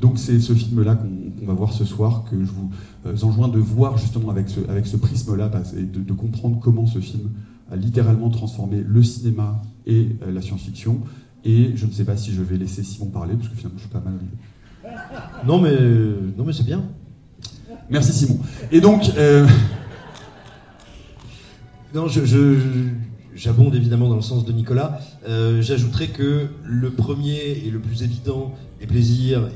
[0.01, 2.71] Donc c'est ce film-là qu'on va voir ce soir, que je vous
[3.07, 6.87] euh, enjoins de voir justement avec ce, avec ce prisme-là, et de, de comprendre comment
[6.87, 7.31] ce film
[7.73, 11.01] a littéralement transformé le cinéma et euh, la science-fiction.
[11.45, 13.83] Et je ne sais pas si je vais laisser Simon parler, parce que finalement je
[13.83, 14.15] suis pas mal.
[15.47, 15.77] Non mais,
[16.39, 16.85] non mais c'est bien.
[17.91, 18.39] Merci Simon.
[18.71, 19.11] Et donc,
[21.95, 22.25] Non, je-
[23.35, 25.01] j'abonde évidemment dans le sens de Nicolas.
[25.29, 29.49] Euh, J'ajouterais que le premier et le plus évident des plaisirs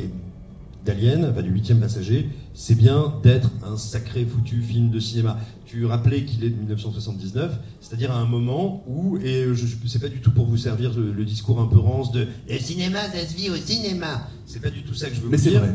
[0.84, 5.38] d'Alien, enfin du huitième passager, c'est bien d'être un sacré foutu film de cinéma.
[5.66, 9.98] Tu rappelais qu'il est de 1979, c'est-à-dire à un moment où, et je ne sais
[9.98, 13.00] pas du tout pour vous servir le, le discours un peu rance de le cinéma,
[13.12, 14.28] ça se vit au cinéma.
[14.46, 15.60] C'est pas du tout ça que je veux mais vous c'est dire.
[15.60, 15.74] vrai.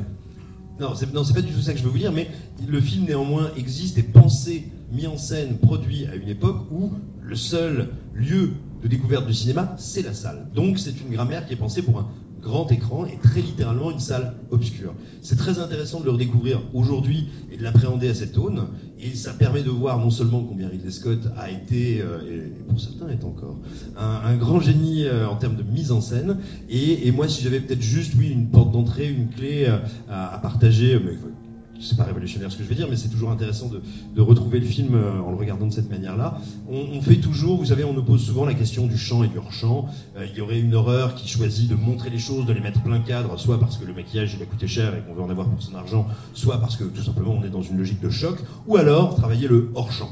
[0.84, 2.28] Non, c'est, non, c'est pas du tout ça que je veux vous dire, mais
[2.68, 6.92] le film néanmoins existe et pensé, mis en scène, produit à une époque où
[7.22, 10.50] le seul lieu de découverte du cinéma, c'est la salle.
[10.54, 12.08] Donc c'est une grammaire qui est pensée pour un
[12.44, 14.94] grand écran et très littéralement une salle obscure.
[15.22, 18.68] C'est très intéressant de le redécouvrir aujourd'hui et de l'appréhender à cette aune,
[19.00, 22.80] et ça permet de voir non seulement combien Ridley Scott a été, euh, et pour
[22.80, 23.58] certains est encore,
[23.98, 26.38] un, grand génie euh, en termes de mise en scène,
[26.70, 29.78] et, et moi si j'avais peut-être juste, oui, une porte d'entrée, une clé euh,
[30.10, 31.14] à, partager, mais
[31.84, 34.66] c'est pas révolutionnaire ce que je vais dire, mais c'est toujours intéressant de, retrouver le
[34.66, 36.40] film euh, en le regardant de cette manière-là.
[36.70, 39.38] On, fait toujours, vous savez, on nous pose souvent la question du champ et du
[39.38, 39.88] hors-champ.
[40.18, 42.82] Euh, il y aurait une horreur qui choisit de montrer les choses, de les mettre
[42.82, 45.30] plein cadre, soit parce que le maquillage il a coûté cher et qu'on veut en
[45.30, 48.10] avoir pour son argent, soit parce que tout simplement on est dans une logique de
[48.10, 50.10] choc, ou alors travailler le hors-champ.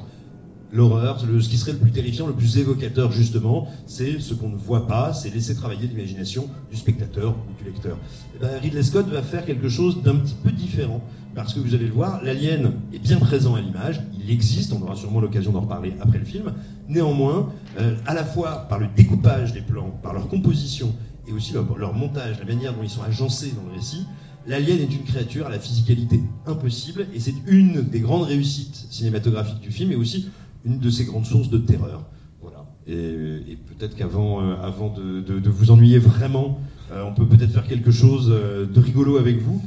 [0.74, 4.58] l'horreur, ce qui serait le plus terrifiant, le plus évocateur justement, c'est ce qu'on ne
[4.58, 7.98] voit pas, c'est laisser travailler l'imagination du spectateur ou du lecteur.
[8.36, 11.02] Eh ben, Ridley Scott va faire quelque chose d'un petit peu différent,
[11.36, 14.82] parce que vous allez le voir, l'alien est bien présent à l'image, il existe, on
[14.82, 16.54] aura sûrement l'occasion d'en reparler après le film,
[16.88, 20.94] néanmoins, euh, à la fois par le découpage des plans, par leur composition,
[21.28, 24.06] et aussi leur, leur montage, la manière dont ils sont agencés dans le récit,
[24.48, 29.60] L'alien est une créature à la physicalité impossible et c'est une des grandes réussites cinématographiques
[29.60, 30.30] du film et aussi
[30.66, 32.08] une de ses grandes sources de terreur.
[32.42, 32.66] Voilà.
[32.88, 36.60] Et, peut-être qu'avant euh, avant de, vous ennuyer vraiment,
[36.92, 39.62] euh, on peut peut-être faire quelque chose de rigolo avec vous.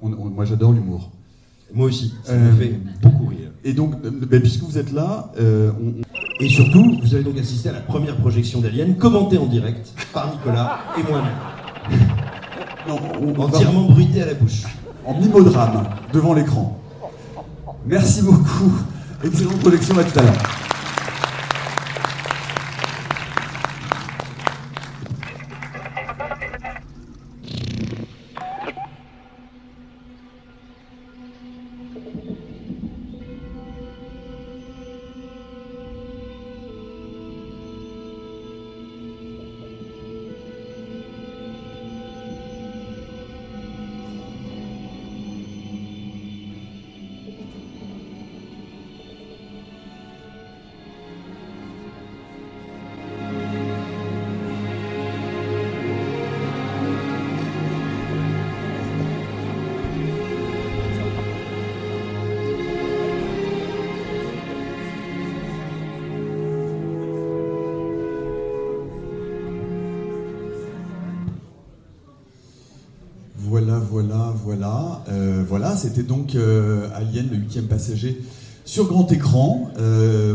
[0.00, 1.10] On- on- moi, j'adore l'humour.
[1.72, 3.50] Moi aussi, ça Euh, me fait beaucoup rire.
[3.64, 7.24] Et donc, euh, ben, puisque vous êtes là, euh, on- on- Et surtout, vous avez
[7.24, 11.84] donc assisté à la première projection d'Alien, commentée en direct par Nicolas et moi-même,
[13.38, 14.62] entièrement bruité à la bouche.
[15.06, 16.78] en mimodrame devant l'écran.
[17.86, 18.72] Merci beaucoup.
[19.22, 20.63] Excellente projection, à tout à l'heure.
[75.76, 78.20] C'était donc euh, Alien, le huitième passager,
[78.64, 79.70] sur grand écran.
[79.78, 80.34] Euh,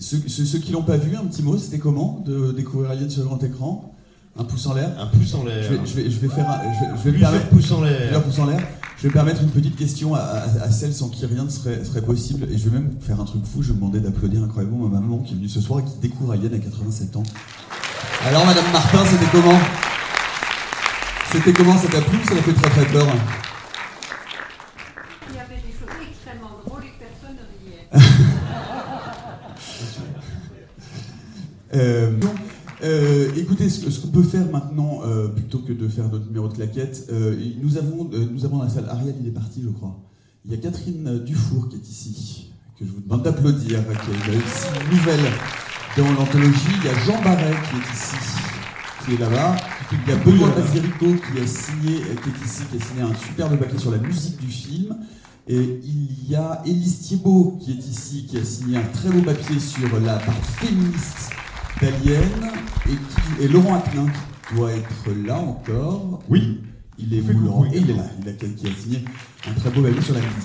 [0.00, 3.24] ceux, ceux- qui l'ont pas vu, un petit mot, c'était comment de découvrir Alien sur
[3.24, 3.92] grand écran?
[4.38, 4.90] Un pouce en l'air?
[4.98, 5.62] Un pouce en l'air.
[5.62, 7.48] je vais, je, vais, je vais faire un- je vais, je vais me Plusieurs permettre-
[7.50, 8.22] pouces en plusieurs l'air.
[8.22, 8.60] pouces en l'air.
[8.98, 11.84] Je vais permettre une petite question à, à- à celles sans qui rien ne serait,
[11.84, 12.46] serait possible.
[12.50, 13.62] Et je vais même faire un truc fou.
[13.62, 16.32] Je vais demander d'applaudir incroyablement ma maman qui est venue ce soir et qui découvre
[16.32, 17.22] Alien à 87 ans.
[18.26, 19.58] Alors, Madame Martin, c'était comment?
[21.32, 21.76] C'était comment?
[21.78, 23.06] Ça t'a plu ou ça t'a fait très très peur
[25.30, 28.06] Il y avait des choses extrêmement drôles et que personne ne riait.
[31.65, 31.65] Euh,
[32.20, 32.34] donc,
[32.82, 36.48] euh, écoutez, ce, ce qu'on peut faire maintenant, euh, plutôt que de faire notre numéro
[36.48, 39.62] de claquette, euh, nous, avons, euh, nous avons dans la salle, Ariel, il est parti,
[39.64, 39.98] je crois.
[40.44, 44.30] Il y a Catherine euh, Dufour qui est ici, que je vous demande d'applaudir, qui
[44.30, 45.32] a eu ici une nouvelle
[45.96, 46.76] dans l'anthologie.
[46.82, 48.16] Il y a Jean Barret qui est ici,
[49.04, 49.56] qui est là-bas.
[49.92, 53.02] Il y a Benoît Basirico qui a signé, euh, qui est ici, qui a signé
[53.02, 54.96] un superbe papier sur la musique du film.
[55.48, 59.22] Et il y a Élise Thiebaud qui est ici, qui a signé un très beau
[59.22, 61.30] papier sur la partie féministe
[61.80, 62.22] d'Alien.
[62.86, 66.22] Et, qui- et Laurent qui doit être là encore.
[66.28, 66.60] Oui.
[66.98, 69.04] Il est Laurent coucou Et il est là, il a, qui a signé
[69.46, 70.36] un très beau papier sur la musique.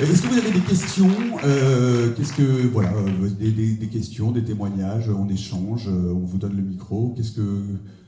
[0.00, 1.10] Euh, Est-ce que vous avez des questions
[1.44, 6.38] Euh, Qu'est-ce que voilà, euh, des, des- des questions, des témoignages On échange, on vous
[6.38, 7.14] donne le micro.
[7.16, 7.62] Qu'est-ce que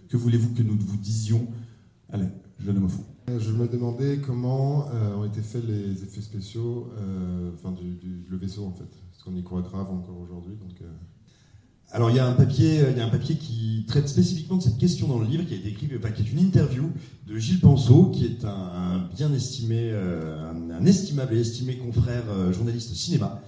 [0.09, 1.47] que voulez-vous que nous vous disions?
[2.13, 2.27] Allez,
[2.65, 3.05] jeune homme au fond.
[3.29, 8.27] Je me demandais comment euh, ont été faits les effets spéciaux, euh, enfin du, du-
[8.29, 10.55] le vaisseau en fait, parce qu'on y croit grave encore aujourd'hui.
[10.61, 10.87] Donc, euh,
[11.95, 14.57] Alors il y a un papier, euh, il y a un papier qui traite spécifiquement
[14.57, 16.91] de cette question dans le livre, qui a été écrit, enfin, qui est une interview
[17.27, 22.51] de Gilles Penseau, qui est un, bien estimé, euh, un, estimable et estimé confrère euh,
[22.51, 23.43] journaliste cinéma,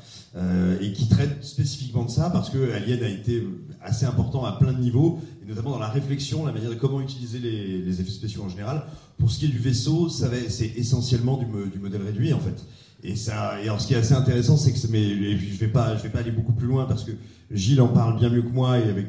[0.81, 3.47] et qui traite spécifiquement de ça parce que Alien a été
[3.81, 7.01] assez important à plein de niveaux, et notamment dans la réflexion, la manière de comment
[7.01, 8.83] utiliser les, effets spéciaux en général.
[9.17, 12.65] Pour ce qui est du vaisseau, ça c'est essentiellement du modèle réduit en fait.
[13.07, 15.95] Et ça, et alors ce qui est assez intéressant, c'est que mais je vais pas,
[15.97, 17.13] je vais pas aller beaucoup plus loin parce que
[17.51, 19.07] Gilles en parle bien mieux que moi et avec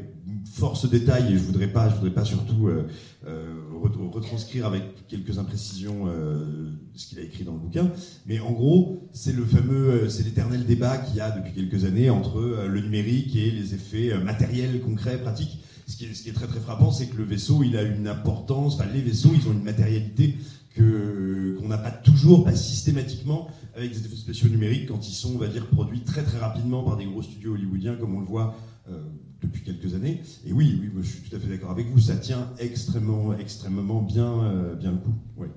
[0.52, 2.88] force détail et je voudrais pas, je voudrais pas surtout euh,
[3.26, 7.90] euh, re- retranscrire avec quelques imprécisions euh, ce qu'il a écrit dans le bouquin.
[8.26, 12.10] Mais en gros, c'est le fameux, c'est l'éternel débat qu'il y a depuis quelques années
[12.10, 15.60] entre le numérique et les effets matériels, concrets, pratiques.
[15.88, 17.84] Ce qui est, ce qui est très très frappant, c'est que le vaisseau, il a
[17.84, 20.36] une importance, enfin les vaisseaux, ils ont une matérialité
[20.76, 25.38] qu'on n'a pas toujours, pas systématiquement, avec des effets spéciaux numériques quand ils sont, on
[25.38, 28.56] va dire, produits très très rapidement par des gros studios hollywoodiens, comme on le voit
[28.90, 29.02] euh,
[29.42, 30.22] depuis quelques années.
[30.46, 34.02] Et oui, oui, je suis tout à fait d'accord avec vous, ça tient extrêmement, extrêmement
[34.02, 35.14] bien, euh, bien le coup.
[35.38, 35.50] Ouais.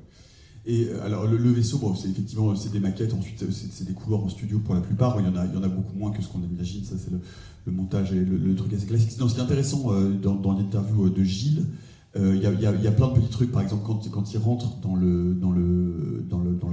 [0.69, 3.15] Et euh, alors le, vaisseau, bon, c'est effectivement c'est des maquettes.
[3.15, 5.19] Ensuite, c'est des couleurs en studio pour la plupart.
[5.19, 6.85] Il y en a, il y en a beaucoup moins que ce qu'on imagine.
[6.85, 9.19] Ça, c'est le, montage et le, truc assez classique.
[9.19, 11.65] Non, est intéressant euh, dans, dans l'interview de Gilles,
[12.17, 14.81] Euh, Il il y a- plein de petits trucs, par exemple, quand, quand il rentre
[14.81, 15.35] dans le,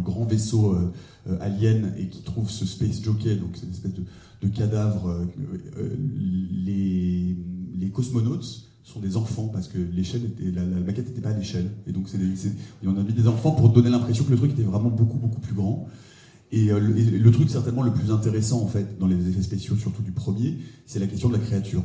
[0.02, 0.94] grand vaisseau euh,
[1.28, 5.26] euh, alien et qu'il trouve ce Space Jockey, donc cette espèce de, cadavre, euh,
[5.78, 5.96] euh,
[6.66, 7.36] les,
[7.92, 11.72] cosmonautes sont des enfants parce que l'échelle la, maquette n'était pas à l'échelle.
[11.88, 12.08] Et donc,
[12.86, 15.40] on a mis des enfants pour donner l'impression que le truc était vraiment beaucoup, beaucoup
[15.40, 15.88] plus grand.
[16.52, 19.42] Et, euh, le, et le truc certainement le plus intéressant en fait dans les effets
[19.42, 21.84] spéciaux, surtout du premier, c'est la question de la créature.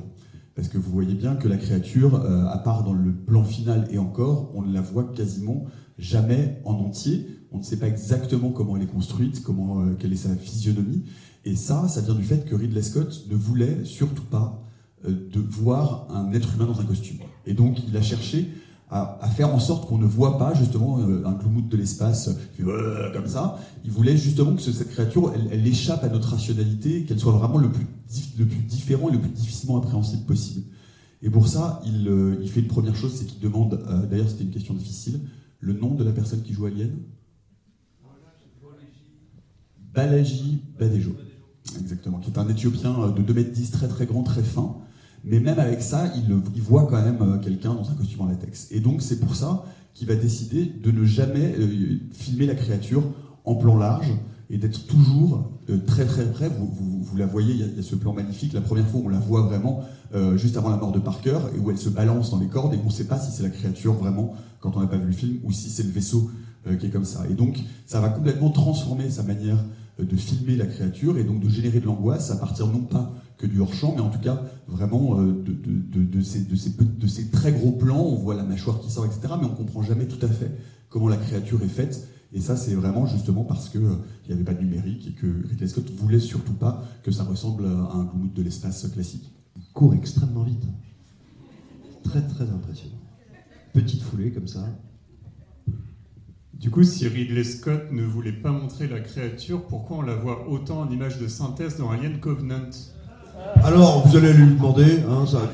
[0.61, 3.89] Parce que vous voyez bien que la créature, euh, à part dans le plan final
[3.91, 5.65] et encore, on ne la voit quasiment
[5.97, 7.29] jamais en entier.
[7.51, 11.05] On ne sait pas exactement comment elle est construite, comment, euh, quelle est sa physionomie.
[11.47, 14.63] Et ça, ça vient du fait que Ridley Scott ne voulait surtout pas
[15.09, 17.21] euh, de voir un être humain dans un costume.
[17.47, 18.51] Et donc, il a cherché
[18.91, 22.67] à, faire en sorte qu'on ne voit pas justement euh, un gloumout de l'espace euh,
[22.67, 23.59] euh, comme ça.
[23.85, 27.59] Il voulait justement que ce- cette créature, elle, échappe à notre rationalité, qu'elle soit vraiment
[27.59, 27.87] le plus,
[28.69, 30.67] différent et le plus difficilement appréhensible possible.
[31.23, 34.75] Et pour ça, il, fait une première chose, c'est qu'il demande, d'ailleurs c'était une question
[34.75, 35.21] difficile,
[35.61, 36.91] le nom de la personne qui joue Alien
[39.95, 41.15] Balaji Badejo.
[41.79, 44.77] Exactement, qui est un Éthiopien de 2 mètres 10, très très grand, très fin.
[45.25, 48.69] Mais même avec ça, il, voit quand même euh, quelqu'un dans un costume en latex.
[48.71, 53.03] Et donc c'est pour ça qu'il va décider de ne jamais euh, filmer la créature
[53.45, 54.07] en plan large
[54.49, 56.49] et d'être toujours euh, très très près.
[56.49, 58.53] Vous, la voyez, il y, a, ce plan magnifique.
[58.55, 59.83] La première fois, on la voit vraiment
[60.35, 62.79] juste avant la mort de Parker et où elle se balance dans les cordes et
[62.83, 65.13] on ne sait pas si c'est la créature vraiment quand on n'a pas vu le
[65.13, 66.33] film ou si c'est le vaisseau
[66.81, 67.23] qui est comme ça.
[67.31, 69.59] Et donc ça va complètement transformer sa manière
[70.05, 73.47] de filmer la créature et donc de générer de l'angoisse à partir non pas que
[73.47, 77.31] du hors-champ, mais en tout cas vraiment euh, de, de- de- ces, ces de ces
[77.31, 80.25] très gros plans, on voit la mâchoire qui sort, etc., mais on comprend jamais tout
[80.25, 80.51] à fait
[80.91, 82.07] comment la créature est faite.
[82.33, 85.67] Et ça, c'est vraiment justement parce qu'il n'y avait pas de numérique et que Ridley
[85.67, 89.33] Scott voulait surtout pas que ça ressemble à un gloumout de l'espace classique.
[89.57, 90.63] Il court extrêmement vite.
[92.05, 92.99] Très très impressionnant.
[93.73, 94.65] Petite foulée comme ça.
[96.61, 100.47] Du coup, si Ridley Scott ne voulait pas montrer la créature, pourquoi on la voit
[100.47, 102.69] autant en image de synthèse dans Alien Covenant?
[103.65, 105.51] Alors, vous allez lui demander, hein, ça.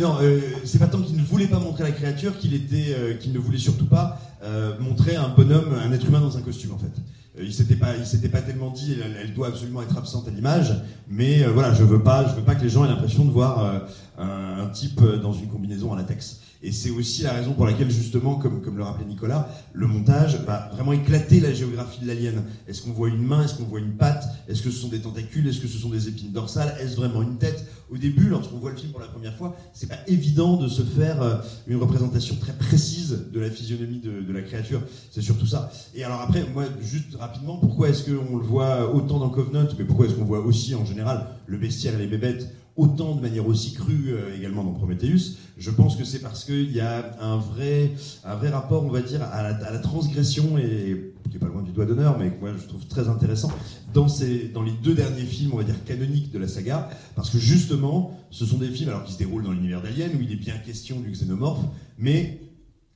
[0.00, 3.14] Non, euh, c'est pas tant qu'il ne voulait pas montrer la créature qu'il était, euh,
[3.14, 6.72] qu'il ne voulait surtout pas euh, montrer un bonhomme, un être humain dans un costume
[6.72, 6.92] en fait.
[7.40, 10.74] Il s'était pas, il s'était pas tellement dit, elle, doit absolument être absente à l'image,
[11.08, 13.84] mais voilà, je veux pas, je veux pas que les gens aient l'impression de voir
[14.18, 16.40] un, un type dans une combinaison en latex.
[16.62, 20.36] Et c'est aussi la raison pour laquelle, justement, comme, comme le rappelait Nicolas, le montage
[20.44, 22.42] va vraiment éclater la géographie de l'alien.
[22.68, 23.44] Est-ce qu'on voit une main?
[23.44, 24.24] Est-ce qu'on voit une patte?
[24.46, 25.48] Est-ce que ce sont des tentacules?
[25.48, 26.76] Est-ce que ce sont des épines dorsales?
[26.78, 27.64] Est-ce vraiment une tête?
[27.90, 30.82] Au début, lorsqu'on voit le film pour la première fois, c'est pas évident de se
[30.82, 34.82] faire euh, une représentation très précise de la physionomie de, de la créature.
[35.10, 35.72] C'est surtout ça.
[35.94, 39.84] Et alors après, moi, juste rapidement, pourquoi est-ce qu'on le voit autant dans Covenant, mais
[39.84, 43.46] pourquoi est-ce qu'on voit aussi en général le bestiaire et les bébêtes autant de manière
[43.46, 47.36] aussi crue euh, également dans Prometheus, je pense que c'est parce qu'il y a un
[47.36, 47.92] vrai,
[48.24, 51.72] un vrai rapport, on va dire, à la, transgression, et qui est pas loin du
[51.72, 53.50] doigt d'honneur, mais que moi je trouve très intéressant,
[53.92, 57.28] dans, ces, dans les deux derniers films, on va dire, canoniques de la saga, parce
[57.28, 60.32] que justement, ce sont des films, alors qui se déroulent dans l'univers d'Alien, où il
[60.32, 61.64] est bien question du xénomorphe,
[61.98, 62.40] mais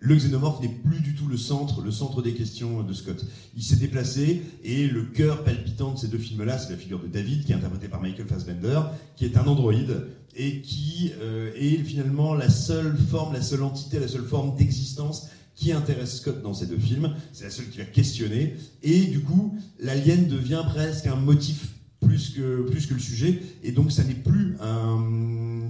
[0.05, 3.25] le xénomorphe n'est plus du tout le centre, le centre des questions de Scott.
[3.57, 7.07] Il s'est déplacé et le cœur palpitant de ces deux films-là, c'est la figure de
[7.07, 8.81] David, qui est interprété par Michael Fassbender,
[9.17, 13.99] qui est un androïde et qui euh, est finalement la seule forme, la seule entité,
[13.99, 17.15] la seule forme d'existence qui intéresse Scott dans ces deux films.
[17.33, 18.57] C'est la seule qui va questionner.
[18.83, 21.69] Et du coup, l'alien devient presque un motif
[22.05, 23.41] plus que, plus que le sujet.
[23.63, 24.57] Et donc, ça n'est plus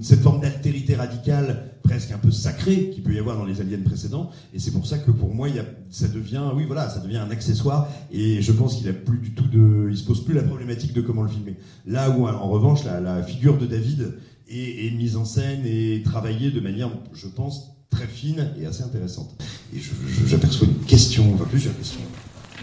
[0.00, 3.78] cette forme d'altérité radicale, presque un peu sacrée, qu'il peut y avoir dans les aliens
[3.84, 4.30] précédents.
[4.52, 5.48] Et c'est pour ça que pour moi,
[5.90, 7.88] ça devient, oui, voilà, ça devient un accessoire.
[8.12, 9.44] Et je pense qu'il a plus du tout
[9.88, 11.56] il se pose plus la problématique de comment le filmer.
[11.86, 14.14] Là où, en revanche, la, figure de David
[14.48, 19.30] est, mise en scène et travaillée de manière, je pense, très fine et assez intéressante.
[19.74, 19.80] Et
[20.26, 22.00] j'aperçois une question, enfin plusieurs questions.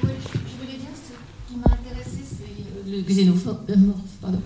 [0.03, 0.09] Oui,
[2.91, 4.41] le euh, morphe, pardon.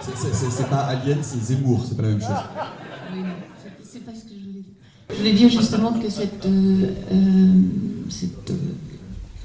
[0.00, 2.28] C'est- pas Alien, c'est Zemmour, c'est pas la même chose.
[3.14, 3.26] Oui, non,
[3.90, 4.64] c'est- pas ce que je voulais dire.
[5.10, 7.62] Je voulais dire justement que cette, euh, euh,
[8.10, 8.54] cette, euh,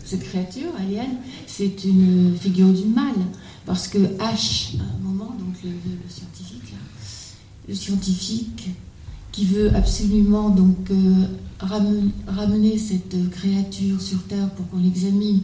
[0.04, 1.08] cette créature alien,
[1.48, 3.14] c'est une figure du mal.
[3.66, 6.78] Parce que H, à un moment, donc le, le scientifique, là,
[7.68, 8.70] le scientifique
[9.32, 11.26] qui veut absolument donc euh,
[11.62, 15.42] ramen- ramener cette créature sur Terre pour qu'on l'examine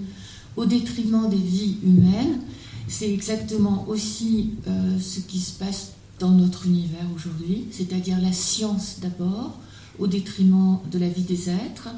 [0.57, 2.39] au détriment des vies humaines,
[2.87, 8.97] c'est exactement aussi euh, ce qui se passe dans notre univers aujourd'hui, c'est-à-dire la science
[9.01, 9.57] d'abord,
[9.99, 11.89] au détriment de la vie des êtres.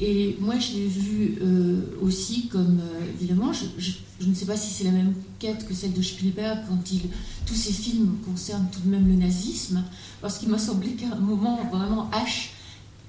[0.00, 4.56] Et moi, je l'ai vu euh, aussi comme, euh, évidemment, je, je- ne sais pas
[4.56, 7.00] si c'est la même quête que celle de Spielberg quand il,
[7.46, 9.82] tous ses films concernent tout de même le nazisme,
[10.20, 12.50] parce qu'il m'a semblé qu'à un moment, vraiment, H,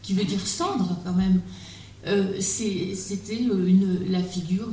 [0.03, 1.41] qui veut dire cendre quand même,
[2.39, 4.69] c'était euh, la figure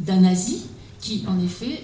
[0.00, 0.62] d'un nazi
[1.00, 1.82] qui, en effet,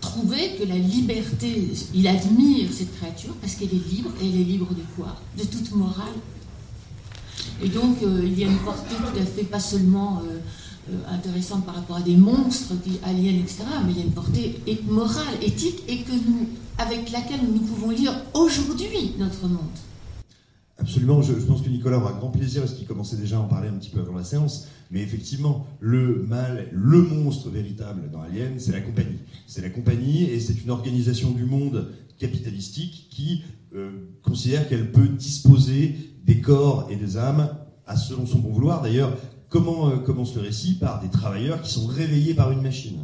[0.00, 4.44] trouvait que la liberté, il admire cette créature parce qu'elle est libre, et elle est
[4.44, 5.16] libre de quoi?
[5.36, 6.14] De toute morale.
[7.62, 10.38] Et donc, euh, il y a une portée tout à fait pas seulement euh,
[10.92, 14.12] euh, intéressante par rapport à des monstres, qui, aliens, etc., mais il y a une
[14.12, 16.12] portée morale, éthique, et que
[16.78, 19.60] avec laquelle nous pouvons lire aujourd'hui notre monde.
[20.78, 23.68] Absolument, je, pense que Nicolas aura grand plaisir parce qu'il commençait déjà à en parler
[23.68, 24.68] un petit peu avant la séance.
[24.90, 29.18] Mais effectivement, le mal, le monstre véritable dans Alien, c'est la compagnie.
[29.46, 33.42] C'est la compagnie et c'est une organisation du monde capitalistique qui
[33.74, 33.90] euh,
[34.22, 37.48] considère qu'elle peut disposer des corps et des âmes
[37.86, 38.82] à selon son bon vouloir.
[38.82, 39.16] D'ailleurs,
[39.48, 42.98] comment euh, commence le récit Par des travailleurs qui sont réveillés par une machine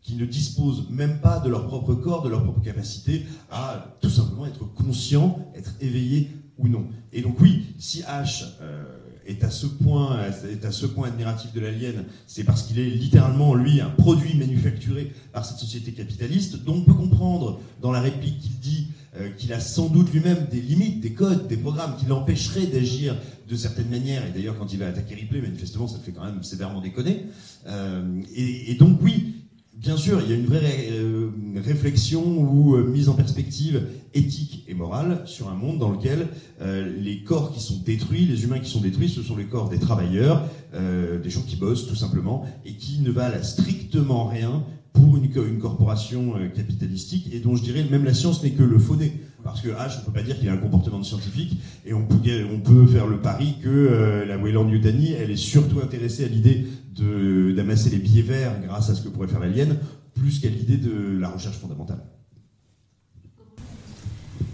[0.00, 4.10] qui ne disposent même pas de leur propre corps, de leur propre capacité à tout
[4.10, 6.86] simplement être conscient, être éveillé ou non.
[7.12, 8.84] Et donc oui, si H euh,
[9.26, 10.18] est à ce point
[10.50, 14.34] est à ce point admiratif de l'alien, c'est parce qu'il est littéralement lui un produit
[14.34, 18.88] manufacturé par cette société capitaliste, dont on peut comprendre dans la réplique qu'il dit
[19.18, 23.16] euh, qu'il a sans doute lui-même des limites, des codes, des programmes qui l'empêcheraient d'agir
[23.48, 24.26] de certaines manières.
[24.26, 27.26] Et d'ailleurs, quand il va attaquer Ripley, manifestement, ça le fait quand même sévèrement déconner.
[27.66, 29.41] Euh, et donc oui,
[29.82, 33.82] Bien sûr, il y a une vraie euh, réflexion ou euh, mise en perspective
[34.14, 36.28] éthique et morale sur un monde dans lequel
[36.60, 39.68] euh, les corps qui sont détruits, les humains qui sont détruits, ce sont les corps
[39.68, 45.16] des travailleurs, des gens qui bossent tout simplement et qui ne valent strictement rien pour
[45.16, 48.78] une, une corporation euh, capitalistique et dont je dirais même la science n'est que le
[48.78, 49.12] faux nez.
[49.44, 52.04] Parce que H, on peut pas dire qu'il a un comportement de scientifique et on
[52.06, 52.16] peut,
[52.54, 56.28] on peut faire le pari que euh, la Wayland Yutani, elle est surtout intéressée à
[56.28, 59.78] l'idée de- d'amasser les billets verts grâce à ce que pourrait faire l'alien,
[60.14, 62.04] plus qu'à l'idée de la recherche fondamentale.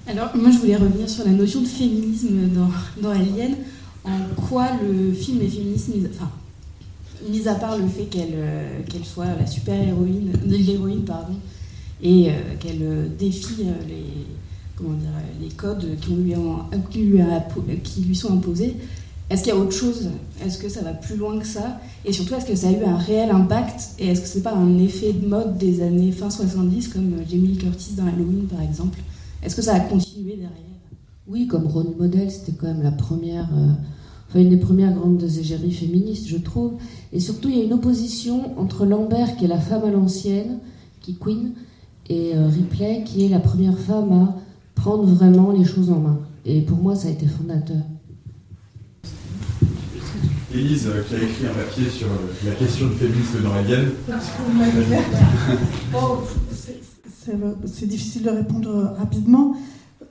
[0.06, 2.70] Alors, moi, je voulais revenir sur la notion de féminisme dans,
[3.02, 3.56] dans Alien.
[4.04, 6.30] En quoi le film est féministe, enfin,
[7.30, 11.34] mis à part le fait qu'elle euh, qu'elle soit la super-héroïne, l'héroïne, pardon,
[12.02, 14.26] et euh, qu'elle euh, défie les,
[14.76, 15.08] comment dire,
[15.40, 16.60] les codes qui lui, ont-
[16.90, 18.76] qui lui, sont imposés.
[19.30, 20.08] Est-ce qu'il y a autre chose?
[20.44, 21.80] Est-ce que ça va plus loin que ça?
[22.04, 23.90] Et surtout, est-ce que ça a eu un réel impact?
[23.98, 27.56] Et est-ce que c'est pas un effet de mode des années fin 70, comme Jamie
[27.58, 28.98] Curtis dans Halloween, par exemple?
[29.42, 30.52] Est-ce que ça a continué derrière?
[31.26, 33.48] Oui, comme rôle modèle, c'était quand même la première,
[34.28, 36.72] enfin une des premières grandes égéries féministes, je trouve.
[37.12, 40.58] Et surtout, il y a une opposition entre Lambert, qui est la femme à l'ancienne,
[41.00, 41.52] qui Queen,
[42.10, 44.36] et euh, Ripley, qui est la première femme à
[44.74, 46.18] prendre vraiment les choses en main.
[46.44, 47.78] Et pour moi, ça a été fondateur.
[50.54, 53.90] Élise, euh, qui a écrit un papier sur euh, la question du féminisme dans Alien.
[55.94, 56.18] Oh,
[56.52, 56.80] c'est-
[57.24, 59.54] c'est c'est difficile de répondre rapidement.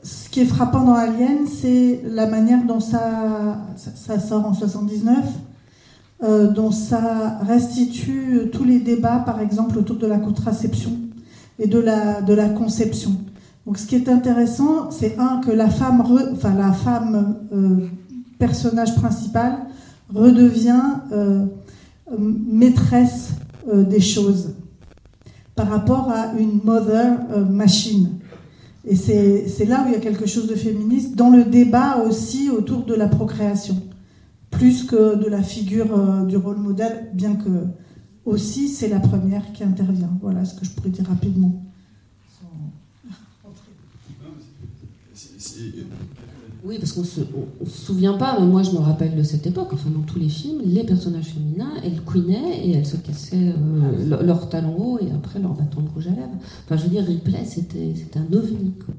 [0.08, 3.58] Ce qui est frappant dans Alien, c'est la manière dont ça,
[4.26, 5.18] sort en 79,
[6.24, 10.91] euh, dont ça restitue tous les débats, par exemple, autour de la contraception
[11.60, 13.18] et de la, conception.
[13.66, 16.01] Donc, ce qui est intéressant, c'est un que la femme,
[16.32, 17.89] enfin la femme euh,
[18.39, 19.58] personnage principal
[20.16, 21.47] redevient euh,
[22.18, 23.32] maîtresse
[23.70, 24.53] des choses
[25.53, 27.18] par rapport à une mother
[27.49, 28.16] machine.
[28.89, 32.49] Et c'est là où il y a quelque chose de féministe, dans le débat aussi
[32.49, 33.83] autour de la procréation,
[34.49, 37.49] plus que de la figure euh, du rôle modèle, bien que
[38.23, 40.09] aussi c'est la première qui intervient.
[40.21, 41.61] Voilà ce que je pourrais dire rapidement.
[46.64, 49.89] Oui, parce qu'on se, se souvient pas, moi je me rappelle de cette époque, enfin
[49.89, 54.26] dans tous les films, les personnages féminins, elles queenaient et elles se cassaient euh, le-
[54.26, 56.38] leurs talons hauts et après leur bâton de rouge à lèvres.
[56.66, 58.72] Enfin je veux dire, Ripley c'était un ovni.
[58.86, 58.93] quoi.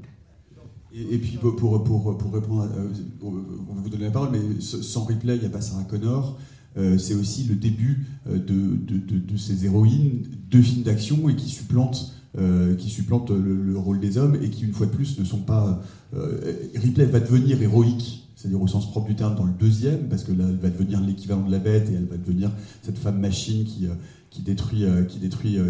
[0.95, 1.83] Et, et puis pour, pour,
[2.17, 2.87] pour, répondre, euh,
[3.21, 3.31] on
[3.75, 6.37] va vous donner la parole, mais sans replay, il n'y a pas Sarah Connor.
[6.77, 11.35] Euh, c'est aussi le début de, de, de, de ces héroïnes de films d'action et
[11.35, 14.91] qui supplantent, euh, qui supplantent le, le rôle des hommes et qui, une fois de
[14.91, 15.81] plus, ne sont pas.
[16.13, 20.23] Euh, Ripley va devenir héroïque, c'est-à-dire au sens propre du terme, dans le deuxième, parce
[20.23, 22.51] que là, elle va devenir l'équivalent de la bête et elle va devenir
[22.83, 23.95] cette femme machine qui, euh,
[24.43, 24.85] détruit,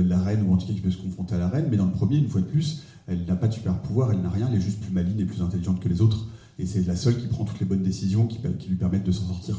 [0.06, 1.68] la reine ou en tout cas qui peut se confronter à la reine.
[1.72, 4.22] Mais dans le premier, une fois de plus, elle n'a pas de super pouvoir, elle
[4.22, 6.28] n'a rien, elle est juste plus maligne et plus intelligente que les autres.
[6.60, 8.38] Et c'est la seule qui prend toutes les bonnes décisions qui,
[8.68, 9.56] lui permettent de s'en sortir.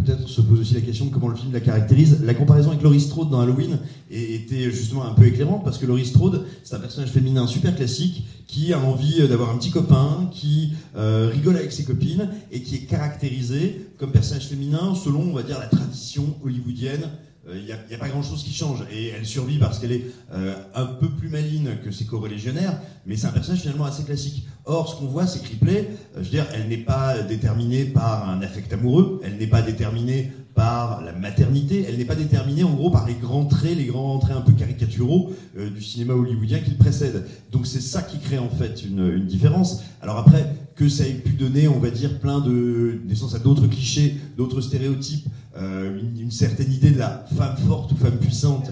[0.00, 2.22] Peut-être se pose aussi la question de comment le film la caractérise.
[2.22, 3.78] La comparaison avec Laurie Strode dans Halloween
[4.10, 8.24] était justement un peu éclairante parce que Laurie Strode, c'est un personnage féminin super classique
[8.46, 12.62] qui a envie euh, d'avoir un petit copain, qui euh, rigole avec ses copines et
[12.62, 17.10] qui est caractérisé comme personnage féminin selon, on va dire, la tradition hollywoodienne.
[17.54, 20.54] Il n'y a, a pas grand-chose qui change et elle survit parce qu'elle est euh,
[20.74, 24.46] un peu plus maligne que ses co-relégionnaires, mais c'est un personnage finalement assez classique.
[24.64, 27.84] Or, ce qu'on voit, c'est que Ripley, euh, je veux dire, elle n'est pas déterminée
[27.84, 32.64] par un affect amoureux, elle n'est pas déterminée par la maternité, elle n'est pas déterminée
[32.64, 36.14] en gros par les grands traits, les grands traits un peu caricaturaux euh, du cinéma
[36.14, 37.26] hollywoodien qui le précède.
[37.52, 39.82] Donc c'est ça qui crée en fait une, une différence.
[40.02, 43.66] Alors après, que ça ait pu donner, on va dire, plein de naissance à d'autres
[43.66, 48.70] clichés, d'autres stéréotypes, euh, une, certaine idée de la femme forte ou femme puissante,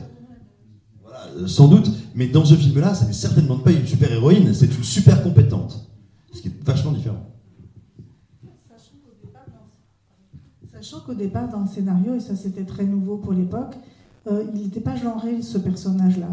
[1.06, 4.66] euh, sans doute, mais dans ce film-là, ça n'est certainement pas une super héroïne, c'est
[4.66, 5.88] une super compétente,
[6.32, 7.26] ce qui est vachement différent.
[10.70, 13.76] Sachant qu'au départ, dans le scénario, et ça c'était très nouveau pour l'époque,
[14.26, 16.28] euh, il n'était pas genré ce personnage-là.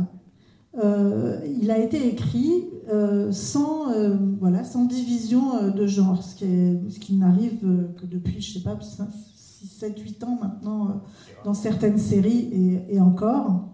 [0.77, 6.99] Euh, il a été écrit euh, sans, euh, voilà, sans division de genre, ce qui,
[6.99, 7.59] qui n'arrive
[7.97, 11.01] que depuis, je sais pas, 6, 7, 8 ans maintenant
[11.43, 13.67] dans certaines séries et, et encore.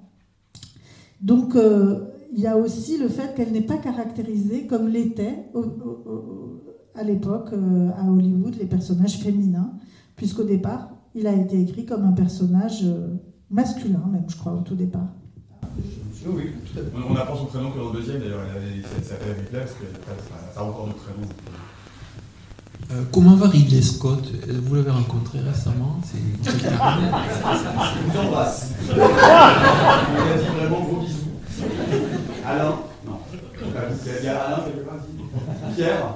[1.21, 5.49] Donc il y a aussi le fait qu'elle n'est pas caractérisée comme l'était
[6.93, 7.53] à l'époque
[7.97, 9.73] à Hollywood les personnages féminins,
[10.15, 12.85] puisqu'au départ il a été écrit comme un personnage
[13.49, 15.07] masculin même, je crois, au tout départ.
[16.25, 17.07] Oui, oui, tout à fait.
[17.09, 19.85] On apprend son prénom que dans le deuxième, d'ailleurs, elle s'appelle Ripley parce que
[20.53, 21.27] ça, a encore de prénom.
[22.91, 24.23] Euh, comment va Ridley Scott?
[24.47, 26.17] Vous l'avez rencontré récemment C'est
[26.51, 28.71] Je vous embrasse.
[28.91, 31.31] On a dit vraiment gros bisous.
[32.45, 32.75] Alain?
[33.05, 33.19] Non.
[34.19, 34.95] Il y a Alain quelque part
[35.75, 36.15] Pierre?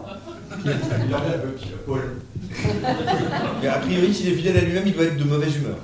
[0.64, 0.78] Pierre.
[1.08, 1.56] Il en un peu.
[1.86, 2.22] Paul.
[3.62, 5.78] Mais a priori, s'il est fidèle à lui-même, il doit être de mauvaise humeur.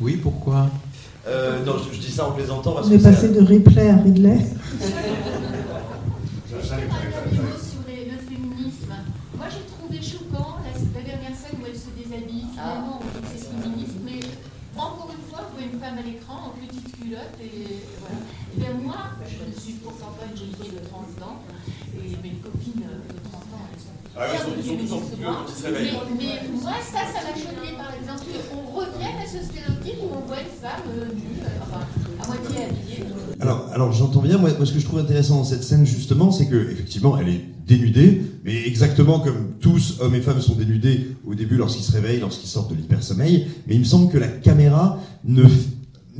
[0.00, 0.70] Oui, pourquoi?
[1.28, 3.88] Euh, non, je, je dis ça en plaisantant parce On que est passé de Ripley
[3.90, 4.38] à Ridley.
[6.48, 8.94] sur les- le féminisme.
[9.36, 12.46] Moi, j'ai trouvé choquant la, la dernière scène où elle se déshabille.
[12.52, 14.20] Finalement, on dit que c'est féministe, mais
[14.76, 18.18] encore une fois, vous voyez une femme à l'écran en petite culotte et voilà.
[18.56, 21.36] Et bien moi, je ne suis pourtant pas une jeune fille de 30 ans,
[24.18, 25.00] sont Ah ils sont- ils sont
[25.48, 25.92] ils se réveillent.
[26.18, 30.08] Mais, mais moi, ça, ça m'a choqué, par exemple, qu'on revienne à ce stéréotype où
[30.16, 31.86] on voit une femme euh, nue, euh, enfin,
[32.22, 33.04] à moitié habillée.
[33.40, 34.38] Alors, alors j'entends bien.
[34.38, 37.28] Moi, moi, ce que je trouve intéressant dans cette scène, justement, c'est que effectivement, elle
[37.28, 41.92] est dénudée, mais exactement comme tous, hommes et femmes, sont dénudés au début lorsqu'ils se
[41.92, 43.46] réveillent, lorsqu'ils sortent de l'hypersommeil.
[43.66, 45.44] Mais il me semble que la caméra ne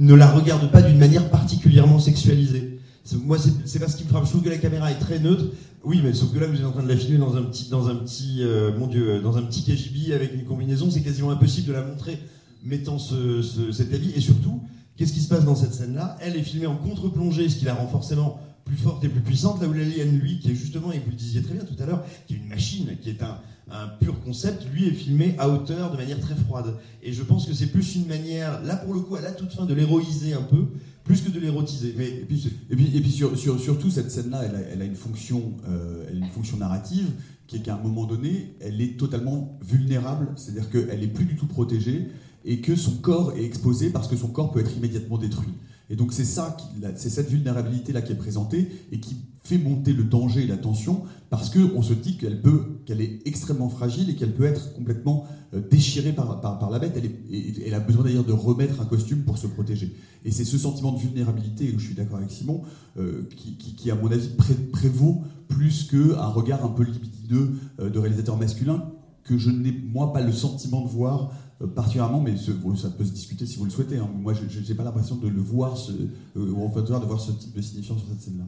[0.00, 2.77] ne la regarde pas d'une manière particulièrement sexualisée.
[3.16, 4.24] Moi, c'est pas ce qui me frappe.
[4.24, 5.44] Je trouve que la caméra est très neutre.
[5.84, 7.68] Oui, mais sauf que là, vous êtes en train de la filmer dans un petit,
[7.70, 10.90] dans un petit, euh, mon Dieu, dans un petit KGB avec une combinaison.
[10.90, 12.18] C'est quasiment impossible de la montrer
[12.64, 14.12] mettant ce, ce- cet habit.
[14.16, 14.60] Et surtout,
[14.96, 16.16] qu'est-ce qui se passe dans cette scène-là?
[16.20, 19.62] Elle est filmée en contre-plongée, ce qui la rend forcément plus forte et plus puissante.
[19.62, 21.86] Là où l'alien, lui, qui est justement, et vous le disiez très bien tout à
[21.86, 23.38] l'heure, qui est une machine, qui est un,
[23.70, 26.74] un pur concept, lui est filmé à hauteur de manière très froide.
[27.02, 29.52] Et je pense que c'est plus une manière, là pour le coup, à la toute
[29.52, 30.66] fin, de l'héroïser un peu,
[31.08, 31.94] plus que de l'érotiser.
[31.96, 34.42] Mais Et puis, et puis, et puis sur- sur- surtout, cette scène-là,
[34.72, 37.08] elle a, une fonction, euh, une fonction narrative
[37.48, 41.34] qui est qu'à un moment donné, elle est totalement vulnérable, c'est-à-dire qu'elle est plus du
[41.34, 42.08] tout protégée
[42.44, 45.54] et que son corps est exposé parce que son corps peut être immédiatement détruit.
[45.90, 46.54] Et donc c'est ça,
[46.96, 49.16] c'est cette vulnérabilité-là qui est présentée et qui
[49.48, 53.20] fait monter le danger et la tension parce qu'on se dit qu'elle peut, qu'elle est
[53.26, 56.92] extrêmement fragile et qu'elle peut être complètement euh, déchirée par, par, la bête.
[56.96, 59.94] Elle, est- elle a besoin d'ailleurs de remettre un costume pour se protéger.
[60.24, 62.62] Et c'est ce sentiment de vulnérabilité, où je suis d'accord avec Simon,
[62.98, 67.88] euh, qui, qui- à mon avis, pré- prévaut plus qu'un regard un peu libidineux euh,
[67.90, 68.84] de réalisateur masculin
[69.24, 71.32] que je n'ai, moi, pas le sentiment de voir
[71.74, 73.96] particulièrement, mais ça peut se discuter si vous le souhaitez.
[73.98, 74.08] hein.
[74.22, 77.60] Moi, je n'ai pas l'impression de le voir, ce, euh, de voir ce type de
[77.60, 78.44] signifiant sur cette scène-là.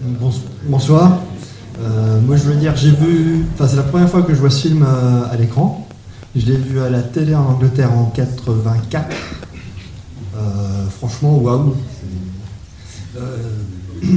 [0.00, 1.18] Bons- Bonsoir.
[1.80, 3.44] Euh, moi, je veux dire, j'ai vu.
[3.54, 5.86] Enfin, c'est la première fois que je vois ce film euh, à l'écran.
[6.36, 9.16] Je l'ai vu à la télé en Angleterre en 84.
[10.36, 11.74] Euh, franchement, waouh.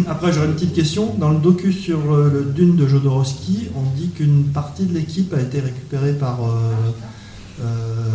[0.08, 1.16] Après, j'aurais une petite question.
[1.18, 5.42] Dans le docu sur le Dune de Jodorowsky, on dit qu'une partie de l'équipe a
[5.42, 6.40] été récupérée par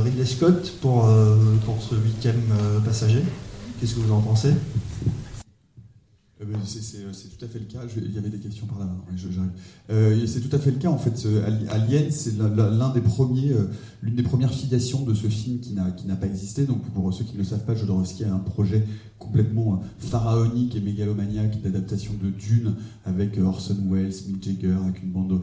[0.04, 2.40] Ridley Scott pour, euh, pour ce huitième
[2.84, 3.22] passager.
[3.80, 4.50] Qu'est-ce que vous en pensez?
[6.64, 6.80] C'est-
[7.12, 7.80] C'est tout à fait le cas.
[7.96, 8.88] Il y avait des questions par là.
[9.90, 10.88] Euh, c'est tout à fait le cas.
[10.88, 11.26] En fait,
[11.70, 13.68] Alien, c'est l'un- des premiers, euh,
[14.02, 16.64] l'une des premières filiations de ce film qui n'a pas existé.
[16.66, 18.84] Donc, pour ceux qui ne le savent pas, Jodorowsky a un projet
[19.18, 25.02] complètement euh, pharaonique et mégalomaniaque d'adaptation de Dune avec euh, Orson Welles, Mick Jagger, avec
[25.02, 25.38] une bande euh,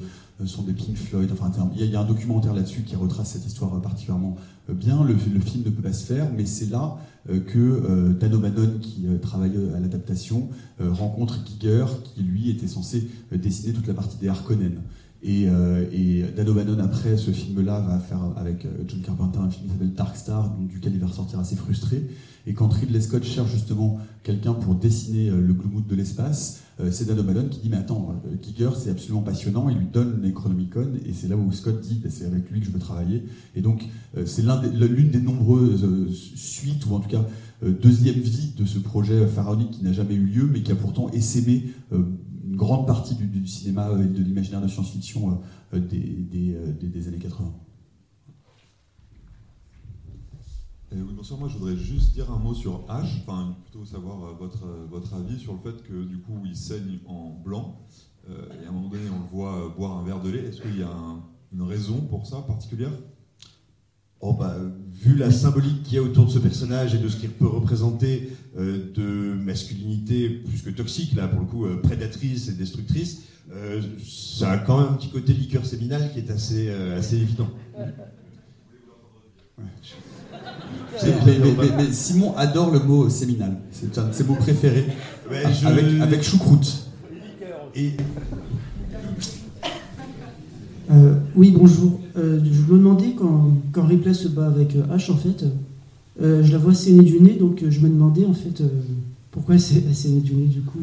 [0.45, 1.29] sont des Pink Floyd.
[1.31, 4.35] Enfin, il y, a- un documentaire là-dessus qui retrace cette histoire euh, particulièrement
[4.69, 5.03] euh, bien.
[5.03, 6.97] Le, film ne peut pas se faire, mais c'est là
[7.29, 13.73] euh, que Dan O'Bannon, qui travaille à l'adaptation, rencontre Giger, qui lui était censé dessiner
[13.73, 14.81] toute la partie des Harkonnen.
[15.25, 19.67] Et, euh, et Dan O'Bannon, après ce film-là, va faire avec John Carpenter un film
[19.67, 22.03] qui s'appelle Dark Star, duquel il va ressortir assez frustré.
[22.45, 27.19] Et quand Ridley Scott cherche justement quelqu'un pour dessiner le Gloomood de l'espace, c'est Dan
[27.19, 29.69] O'Bannon qui dit Mais attends, euh, Giger, c'est absolument passionnant.
[29.69, 32.65] Il lui donne Necronomicon, et c'est là où Scott dit Bah, C'est avec lui que
[32.65, 33.23] je veux travailler.
[33.55, 33.83] Et donc,
[34.17, 37.25] euh, c'est l'une des nombreuses euh, suites, ou en tout cas,
[37.63, 40.75] euh, deuxième vie de ce projet pharaonique qui n'a jamais eu lieu, mais qui a
[40.75, 42.03] pourtant essaimé euh,
[42.45, 45.39] une grande partie du, cinéma euh, et de l'imaginaire de science-fiction
[45.73, 47.51] euh, euh, euh, des- des années 80.
[50.93, 51.39] Euh, oui, bonsoir.
[51.39, 54.85] Moi, je voudrais juste dire un mot sur H, enfin, plutôt savoir euh, votre, euh,
[54.89, 57.79] votre avis sur le fait que, du coup, il saigne en blanc,
[58.29, 60.45] euh, et à un moment donné, on le voit boire un verre de lait.
[60.45, 61.23] Est-ce qu'il y a un-
[61.53, 62.91] une raison pour ça particulière?
[64.21, 64.55] Oh bah,
[64.87, 67.47] vu la symbolique qu'il y a autour de ce personnage et de ce qu'il peut
[67.47, 73.23] représenter euh, de masculinité plus que toxique, là pour le coup euh, prédatrice et destructrice,
[73.51, 77.17] euh, ça a quand même un petit côté liqueur séminal qui est assez, euh, assez
[77.17, 77.49] évident.
[77.77, 77.85] Mais,
[81.03, 83.57] mais- mais- mais- mais Simon adore le mot séminal.
[83.71, 84.85] C'est un de ses mots préférés.
[85.29, 86.87] Ouais, A- je- avec, avec choucroute.
[87.75, 87.91] Et
[90.91, 91.99] Euh, oui, bonjour.
[92.17, 95.45] Euh, je me demandais quand, quand Ripley se bat avec euh, H, en fait,
[96.21, 98.67] euh, je la vois saigner du nez, donc je me demandais en fait euh,
[99.31, 100.79] pourquoi elle saignait du nez du coup.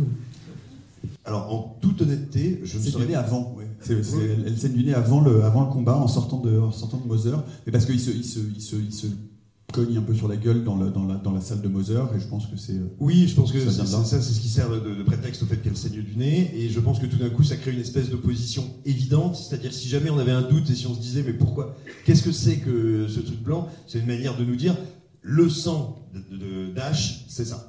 [1.25, 3.55] Alors en toute honnêteté, je ne C'est saurais avant,
[3.89, 6.97] elle- elle saigne du nez avant le, avant le combat en sortant de, en sortant
[6.97, 7.33] de Moser.
[7.67, 9.07] Mais parce qu'il se, il se, il se, il se
[9.71, 12.27] cogne un peu sur la gueule dans, la, dans la salle de Moser et je
[12.27, 12.75] pense que c'est.
[12.75, 15.57] euh, Oui, je pense que ça c'est ce qui sert de, de prétexte au fait
[15.59, 18.11] qu'elle saigne du nez, et je pense que tout d'un coup, ça crée une espèce
[18.11, 21.33] d'opposition évidente, c'est-à-dire si jamais on avait un doute et si on se disait, mais
[21.33, 24.77] pourquoi Qu'est-ce que c'est que ce truc blanc C'est une manière de nous dire,
[25.23, 27.67] le sang de- d'Ash, c'est ça.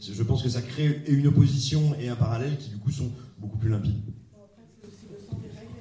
[0.00, 3.10] Je pense que ça crée une opposition et un parallèle qui du coup sont
[3.40, 4.00] beaucoup plus limpides.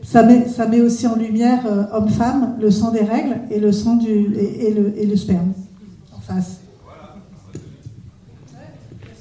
[0.08, 4.34] Ça met, aussi en lumière euh, homme-femme, le sang des règles et le sang du
[4.38, 5.52] et, le, sperme
[6.16, 6.62] en face.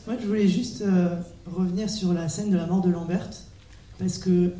[0.06, 3.28] Moi, je voulais juste euh, revenir sur la scène de la mort de Lambert,
[3.98, 4.52] parce que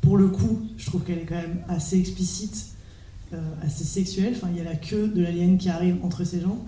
[0.00, 2.68] pour le coup, je trouve qu'elle est quand même assez explicite,
[3.34, 4.32] euh, assez sexuelle.
[4.34, 6.62] Enfin, il y a la queue de l'alien qui arrive entre ses jambes.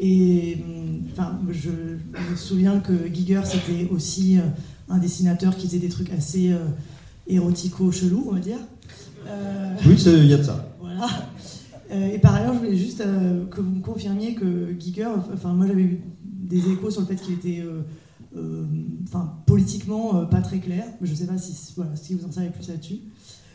[0.00, 4.38] Et hum, enfin, je, me souviens que Giger, c'était aussi
[4.88, 6.54] un dessinateur qui faisait des trucs assez
[7.26, 8.58] érotico-chelous, on va dire.
[9.26, 10.76] Euh, Oui, il y a de ça.
[10.80, 11.06] Voilà.
[11.90, 15.52] Euh, et par ailleurs, je voulais juste euh, que vous me confirmiez que Giger, enfin
[15.52, 17.64] moi j'avais eu des échos sur le fait qu'il était
[19.06, 22.50] enfin, politiquement pas très clair, mais je sais pas si, voilà, si vous en savez
[22.50, 22.98] plus là-dessus.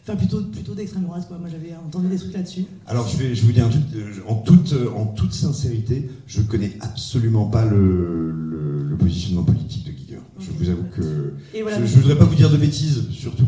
[0.09, 1.37] Enfin plutôt, plutôt d'extrême droite, quoi.
[1.37, 2.65] moi j'avais entendu des trucs là-dessus.
[2.87, 6.09] Alors je vais, je vous dire un truc, euh, en toute, euh, en toute sincérité,
[6.25, 10.19] je connais absolument pas le, le- le positionnement politique de Giger.
[10.39, 11.79] Je vous avoue que voilà.
[11.79, 13.45] je, je voudrais pas vous dire de bêtises, surtout,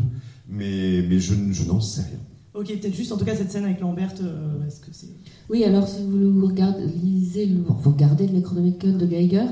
[0.47, 2.19] mais, mais je, je n'en sais rien.
[2.53, 5.07] Ok, peut-être juste en tout cas cette scène avec Lambert, euh, est-ce que c'est...
[5.49, 9.45] Oui, alors si vous regardez, lisez le, vous regardez le Necronomicon de Geiger,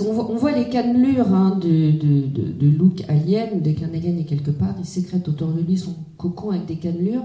[0.00, 4.74] on voit les cannelures hein, de, de, Luke Alien, dès qu'un alien est quelque part,
[4.78, 7.22] il sécrète autour de lui son cocon avec des cannelures.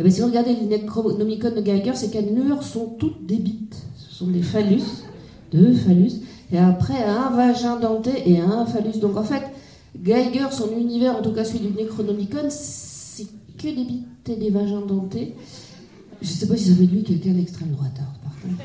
[0.00, 3.76] Et bien si vous regardez le Necronomicon de Geiger, ces cannelures sont toutes des bites.
[3.96, 4.82] Ce sont des phallus,
[5.52, 6.12] deux phallus,
[6.50, 8.98] et après un vagin denté et un phallus.
[9.00, 9.42] Donc en fait,
[9.96, 12.50] Geiger, son univers, en tout cas celui du Necronomicon,
[13.74, 15.34] des bites et des vagins dentés.
[16.22, 18.62] Je sais pas si ça fait de lui quelqu'un d'extrême droite, par contre.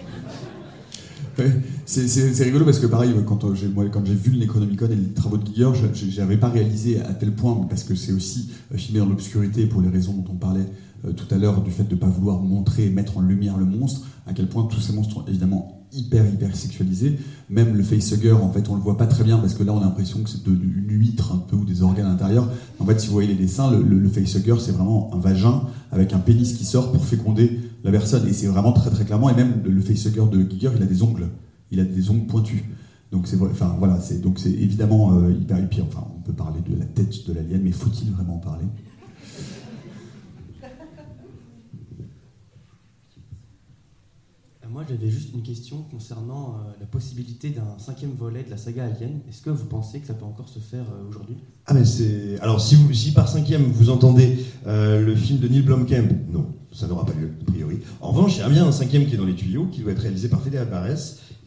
[1.39, 1.51] Ouais,
[1.85, 5.13] c'est- rigolo parce que pareil, quand euh, j'ai quand j'ai vu le Necronomicon et les
[5.13, 8.99] travaux de Giger, n'avais pas réalisé à tel point, parce que c'est aussi euh, filmé
[8.99, 10.65] dans l'obscurité pour les raisons dont on parlait
[11.05, 13.57] euh, tout à l'heure, du fait de ne pas vouloir montrer et mettre en lumière
[13.57, 17.17] le monstre, à quel point tous ces monstres évidemment hyper hyper sexualisés.
[17.49, 19.79] Même le facehugger, en fait, on le voit pas très bien parce que là, on
[19.79, 22.49] a l'impression que c'est de- une huître un peu ou des organes à l'intérieur.
[22.79, 25.63] En fait, si vous voyez les dessins, le, le, le facehugger, c'est vraiment un vagin
[25.91, 28.27] avec un pénis qui sort pour féconder la personne.
[28.27, 29.29] Et c'est vraiment très très clairement.
[29.29, 31.27] Et même le, le facehugger de Giger, il a des ongles.
[31.71, 32.63] Il a des ongles pointus.
[33.11, 36.61] Donc c'est enfin voilà, c'est donc c'est évidemment euh, hyper puis enfin on peut parler
[36.65, 38.63] de la tête de l'alien, mais faut-il vraiment en parler?
[44.71, 48.85] Moi, j'avais juste une question concernant euh, la possibilité d'un cinquième volet de la saga
[48.85, 49.19] Alien.
[49.27, 51.35] Est-ce que vous pensez que ça peut encore se faire euh, aujourd'hui?
[51.65, 55.47] Ah mais c'est alors si vous si par cinquième vous entendez euh, le film de
[55.49, 57.79] Neil Blomkamp, non, ça n'aura pas lieu a priori.
[57.99, 59.91] En revanche, il y a bien un cinquième qui est dans les tuyaux, qui doit
[59.91, 60.95] être réalisé par Fede Alvarez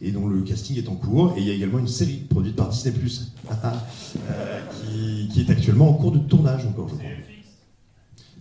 [0.01, 1.33] et dont le casting est en cours.
[1.35, 2.95] Et il y a également une série produite par Disney
[3.51, 7.09] euh, qui, qui est actuellement en cours de tournage encore, je crois.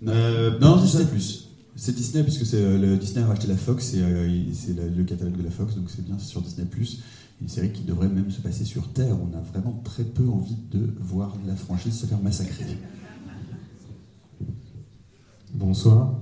[0.09, 1.44] Euh, non, Disney Plus.
[1.77, 4.75] C'est Disney puisque c'est euh, le Disney a racheté la Fox et euh, il- c'est
[4.75, 7.03] la- le catalogue de la Fox, donc c'est bien c'est sur Disney Plus.
[7.43, 9.17] Une série qui devrait même se passer sur Terre.
[9.21, 12.65] On a vraiment très peu envie de voir la franchise se faire massacrer.
[15.53, 16.15] Bonsoir.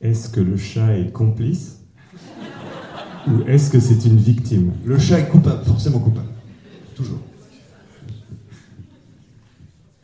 [0.00, 1.76] Est-ce que le chat est complice?
[3.28, 4.72] Ou est-ce que c'est une victime?
[4.84, 6.28] Le chat est coupable, forcément coupable.
[6.96, 7.20] Toujours.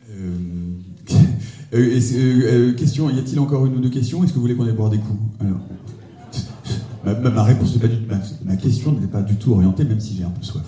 [0.09, 0.37] Euh,
[1.73, 4.23] euh, euh, euh, question, y a-t-il encore une ou deux questions?
[4.23, 5.19] Est-ce que vous voulez qu'on aille boire des coups?
[5.41, 5.59] Alors,
[7.33, 10.15] ma, réponse n'est pas du ma, ma question n'était pas du tout orientée, même si
[10.15, 10.63] j'ai un peu soif.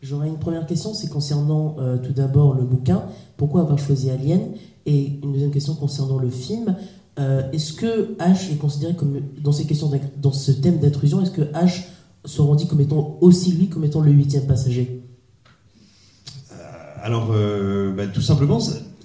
[0.00, 3.04] J'aurais une première question, c'est concernant tout d'abord le bouquin.
[3.36, 4.40] Pourquoi avoir choisi Alien?
[4.84, 6.74] Et une deuxième question concernant le film.
[7.16, 11.42] Est-ce que H est considéré comme, dans ces questions, dans ce thème d'intrusion, est-ce que
[11.52, 11.84] H
[12.24, 15.02] se rendit comme étant aussi lui comme étant le huitième passager?
[17.02, 18.60] Alors, euh, bah, tout simplement,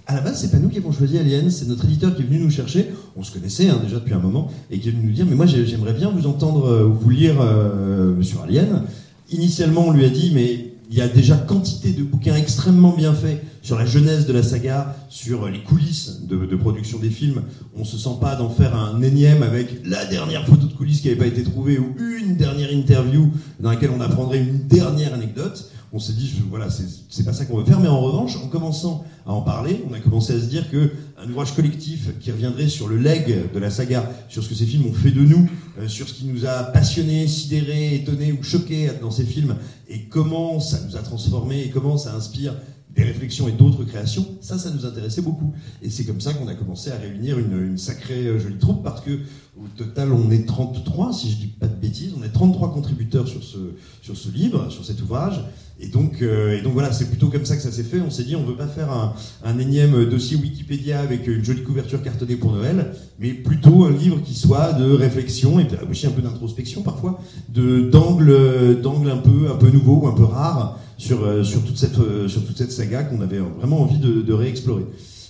[0.05, 2.25] à la base, c'est pas nous qui avons choisi Alien, c'est notre éditeur qui est
[2.25, 2.89] venu nous chercher.
[3.15, 5.35] On se connaissait hein, déjà depuis un moment et qui est venu nous dire Mais
[5.35, 8.83] moi, j'ai- j'aimerais bien vous entendre euh, ou vous lire euh, sur Alien.
[9.31, 13.13] Initialement, on lui a dit Mais il y a déjà quantité de bouquins extrêmement bien
[13.13, 17.41] faits sur la genèse de la saga, sur les coulisses de, de production des films.
[17.75, 21.07] On se sent pas d'en faire un énième avec la dernière photo de coulisses qui
[21.09, 23.29] n'avait pas été trouvée ou une dernière interview
[23.59, 25.69] dans laquelle on apprendrait une dernière anecdote.
[25.93, 27.79] On s'est dit, voilà, c'est c'est pas ça qu'on veut faire.
[27.79, 30.91] Mais en revanche, en commençant à en parler, on a commencé à se dire que
[31.17, 34.65] un ouvrage collectif qui reviendrait sur le leg de la saga, sur ce que ces
[34.65, 38.43] films ont fait de nous, euh, sur ce qui nous a passionnés, sidérés, étonnés ou
[38.43, 39.55] choqués dans ces films,
[39.87, 42.53] et comment ça nous a transformés, et comment ça inspire
[42.97, 45.53] des réflexions et d'autres créations, ça, ça nous intéressait beaucoup.
[45.83, 48.83] Et c'est comme ça qu'on a commencé à réunir une, une sacrée euh, jolie troupe,
[48.83, 49.11] parce que
[49.57, 53.27] au total, on est 33, si je dis pas de bêtises, on est 33 contributeurs
[53.27, 53.57] sur ce,
[54.01, 55.43] sur ce livre, sur cet ouvrage.
[55.79, 58.01] Et donc, euh, et donc voilà, c'est plutôt comme ça que ça s'est fait.
[58.01, 61.63] On s'est dit, on veut pas faire un, un énième dossier Wikipédia avec une jolie
[61.63, 66.11] couverture cartonnée pour Noël, mais plutôt un livre qui soit de réflexion et aussi un
[66.11, 67.19] peu d'introspection parfois,
[67.49, 71.63] de d'angles d'angles un peu un peu nouveaux ou un peu rares sur euh, sur
[71.63, 74.85] toute cette euh, sur toute cette saga qu'on avait vraiment envie de, réexplorer.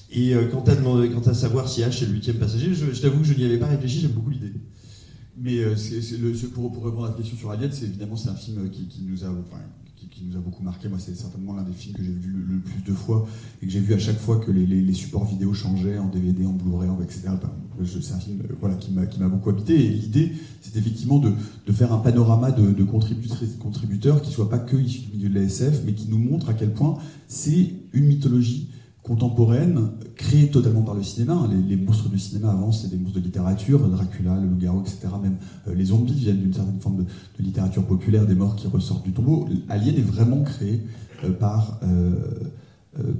[0.09, 2.85] Et euh, quant à demander, quant à savoir si H est le huitième passager, je,
[3.01, 3.99] t'avoue que je n'y avais pas réfléchi.
[3.99, 4.53] J'aime beaucoup l'idée.
[5.39, 8.29] Mais euh, c'est- le- pour, pour répondre à la question sur Alien, c'est évidemment c'est
[8.29, 9.61] un film qui, qui nous a, enfin,
[10.11, 10.89] qui, nous a beaucoup marqué.
[10.89, 13.27] Moi, c'est certainement l'un des films que j'ai vu le, plus de fois
[13.61, 16.53] et que j'ai vu à chaque fois que les, supports vidéo changeaient en DVD, en
[16.53, 17.29] Blu-ray, en etc.
[17.85, 19.73] C'est un film voilà, qui m'a beaucoup habité.
[19.75, 20.31] Et l'idée,
[20.61, 21.33] c'est effectivement de,
[21.71, 25.83] faire un panorama de, contributeurs qui soit pas que issus du milieu de la SF,
[25.85, 26.97] mais qui nous montre à quel point
[27.27, 28.69] c'est une mythologie
[29.07, 31.33] contemporaine, créée totalement par le cinéma.
[31.33, 31.49] hein.
[31.67, 35.07] Les, monstres du cinéma avant, c'est des monstres de littérature, Dracula, le loup-garou, etc.
[35.21, 35.37] Même
[35.67, 39.13] euh, les zombies viennent d'une certaine forme de, littérature populaire, des morts qui ressortent du
[39.13, 39.47] tombeau.
[39.69, 40.81] Alien est vraiment créé
[41.23, 42.13] euh, par, euh,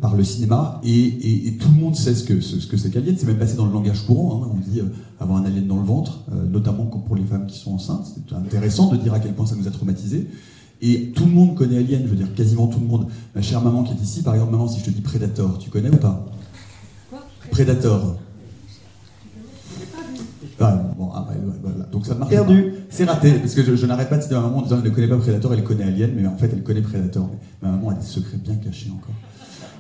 [0.01, 3.15] par le cinéma et, tout le monde sait ce que, ce, ce que c'est qu'Alien.
[3.17, 4.43] C'est même passé dans le langage courant.
[4.43, 4.49] hein.
[4.53, 4.81] On dit
[5.19, 8.05] avoir un alien dans le ventre, notamment pour les femmes qui sont enceintes.
[8.13, 10.27] C'est intéressant de dire à quel point ça nous a traumatisés.
[10.81, 13.07] Et tout le monde connaît Alien, je veux dire quasiment tout le monde.
[13.33, 15.69] Ma chère maman qui est ici, par exemple, maman, si je te dis Predator, tu
[15.69, 16.25] connais ou pas
[17.51, 18.17] Predator.
[20.59, 21.27] Ah, bon, ah,
[21.61, 21.85] voilà.
[21.91, 22.73] Donc ça marche Perdu.
[22.89, 24.77] C'est raté, parce que je, je n'arrête pas de dire à ma maman en disant
[24.77, 27.29] elle ne connaît pas Predator, elle connaît Alien, mais en fait elle connaît Predator.
[27.61, 29.13] Mais ma maman a des secrets bien cachés encore.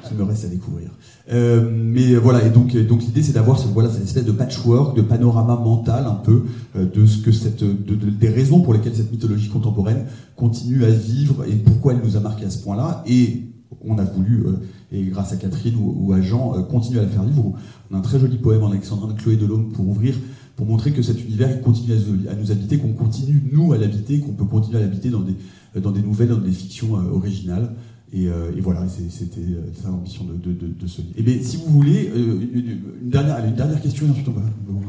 [0.07, 0.89] Ça me reste à découvrir.
[1.31, 5.55] Euh, mais voilà, et donc, l'idée c'est d'avoir voilà, cette espèce de patchwork, de panorama
[5.57, 6.43] mental un peu
[6.75, 10.05] euh, de ce que cette, de- de- des raisons pour lesquelles cette mythologie contemporaine
[10.35, 13.03] continue à vivre et pourquoi elle nous a marqué à ce point-là.
[13.07, 13.43] Et
[13.85, 14.53] on a voulu, euh,
[14.93, 17.53] et grâce à Catherine ou, à Jean, continuer à la faire vivre.
[17.91, 20.15] On a un très joli poème en alexandrin de Chloé Delhomme pour ouvrir,
[20.55, 21.93] pour montrer que cet univers continue
[22.29, 25.35] à, nous habiter, qu'on continue nous à l'habiter, qu'on peut continuer à l'habiter dans des,
[25.81, 27.73] dans des nouvelles, dans des fictions originales.
[28.13, 31.13] Et, euh, et voilà, c'était euh, ça l'ambition de, de, de, de ce livre.
[31.17, 34.31] Et bien, si vous voulez, euh, une, dernière, allez, une dernière question et ensuite on
[34.31, 34.41] va.
[34.69, 34.87] on coup.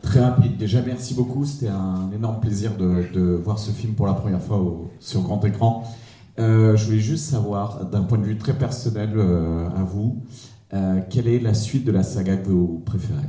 [0.00, 0.56] Très rapide.
[0.58, 1.44] Déjà, merci beaucoup.
[1.44, 5.22] C'était un énorme plaisir de, de voir ce film pour la première fois au- sur
[5.22, 5.84] grand écran.
[6.38, 10.22] Euh, je voulais juste savoir, d'un point de vue très personnel euh, à vous,
[10.72, 13.20] euh, quelle est la suite de la saga que vous préférez?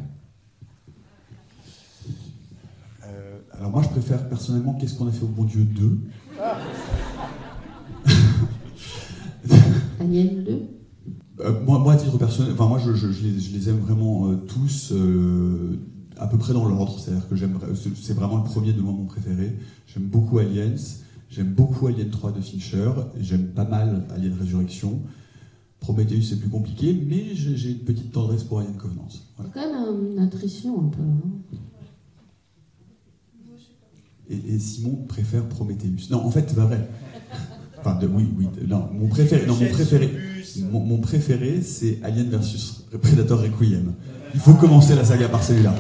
[3.05, 5.99] Euh, alors moi je préfère personnellement Qu'est-ce qu'on a fait au bon Dieu 2
[9.99, 10.61] Alien 2
[11.41, 13.79] Euh, moi, moi, à titre personnel, enfin, moi, je, je- je les, je les aime
[13.79, 15.77] vraiment euh, tous euh,
[16.17, 16.97] à peu près dans l'ordre.
[16.99, 19.53] C'est-à-dire que j'aime, c'est- vraiment le premier de loin mon préféré.
[19.87, 20.75] J'aime beaucoup Aliens,
[21.29, 22.89] j'aime beaucoup Alien 3 de Fincher,
[23.19, 25.01] j'aime pas mal Alien Résurrection.
[25.81, 29.07] Prometheus, c'est plus compliqué, mais j'ai j'ai une petite tendresse pour Alien Covenant.
[29.37, 29.51] Voilà.
[29.53, 31.01] C'est quand même une attrition un peu.
[31.01, 31.57] hein.
[34.29, 36.09] Et, et Simon préfère Prometheus.
[36.09, 36.89] Non, en fait, c'est pas vrai.
[37.85, 38.47] Enfin, de, oui, oui.
[38.59, 40.09] de- non, mon préféré, non, mon préféré,
[40.71, 43.93] mon, mon préféré, c'est Alien versus Predator Requiem.
[44.33, 45.73] Il faut commencer la saga par celui-là.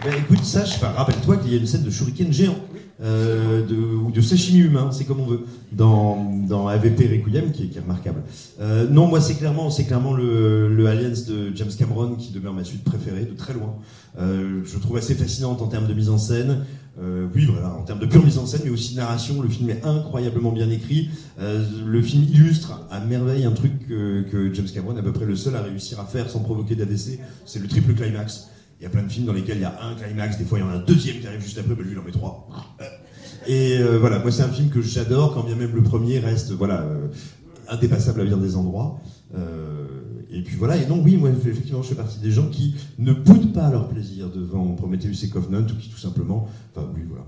[0.00, 2.56] Eh ben, écoute, sache, enfin, rappelle-toi qu'il y a une scène de shuriken géant.
[3.04, 5.40] euh, de, ou de sashimi humain, c'est comme on veut,
[5.72, 8.22] dans, dans AVP Requiem, qui est, qui est remarquable.
[8.60, 12.52] Euh, non, moi, c'est clairement, c'est clairement le, le Aliens de James Cameron qui demeure
[12.54, 13.74] ma suite préférée, de très loin.
[14.20, 16.64] Euh, je trouve assez fascinante en termes de mise en scène.
[17.00, 19.70] Euh, oui, voilà, en termes de pure mise en scène, mais aussi narration, le film
[19.70, 21.08] est incroyablement bien écrit.
[21.40, 25.12] Euh, le film illustre à merveille un truc que, que James Cameron est à peu
[25.12, 28.48] près le seul à réussir à faire sans provoquer d'AVC, c'est le triple climax.
[28.78, 30.58] Il y a plein de films dans lesquels il y a un climax, des fois
[30.58, 32.12] il y en a un deuxième qui arrive juste après, mais lui il en met
[32.12, 32.48] trois.
[32.80, 32.84] Euh,
[33.46, 36.50] Et euh, voilà, moi c'est un film que j'adore, quand bien même le premier reste
[36.52, 37.08] voilà euh,
[37.68, 39.00] indépassable à bien des endroits.
[39.34, 39.86] Euh,
[40.32, 43.12] et puis voilà, et donc oui, moi effectivement je fais partie des gens qui ne
[43.12, 47.26] boudent pas leur plaisir devant Prometheus et Covenant, ou qui tout simplement, enfin oui voilà.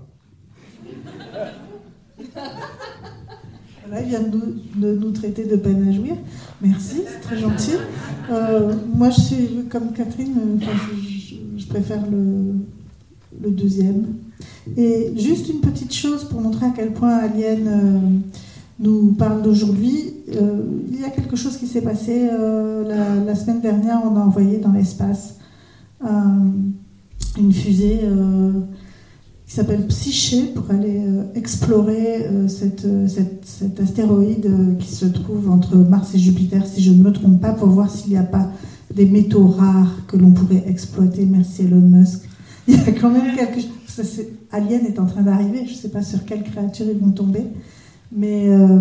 [3.87, 6.15] Voilà, il vient de nous, traiter de peine à jouir.
[6.63, 7.73] Merci, c'est très gentil.
[8.31, 10.67] Euh, moi, je suis comme Catherine, euh,
[11.59, 12.55] je, préfère le,
[13.43, 14.07] le deuxième.
[14.77, 17.99] Et juste une petite chose pour montrer à quel point Alien euh,
[18.79, 20.15] nous parle d'aujourd'hui.
[20.35, 24.01] Euh, il y a quelque chose qui s'est passé euh, la, semaine dernière.
[24.05, 25.37] On a envoyé dans l'espace
[26.05, 26.09] euh,
[27.39, 28.01] une fusée.
[29.47, 31.03] qui s'appelle Psyché pour aller
[31.35, 37.41] explorer cet astéroïde qui se trouve entre Mars et Jupiter, si je ne me trompe
[37.41, 38.51] pas, pour voir s'il n'y a pas
[38.95, 41.27] des métaux rares que l'on pourrait exploiter.
[41.27, 42.23] Merci Elon Musk.
[42.69, 43.75] Il y a quand même quelque chose.
[44.51, 47.45] Alien est en train d'arriver, je ne sais pas sur quelle créature ils vont tomber,
[48.13, 48.81] mais euh,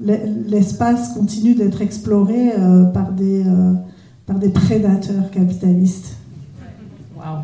[0.00, 3.72] l'e- l'espace continue d'être exploré euh, par, des, euh,
[4.26, 6.16] par des prédateurs capitalistes.
[7.16, 7.42] Waouh.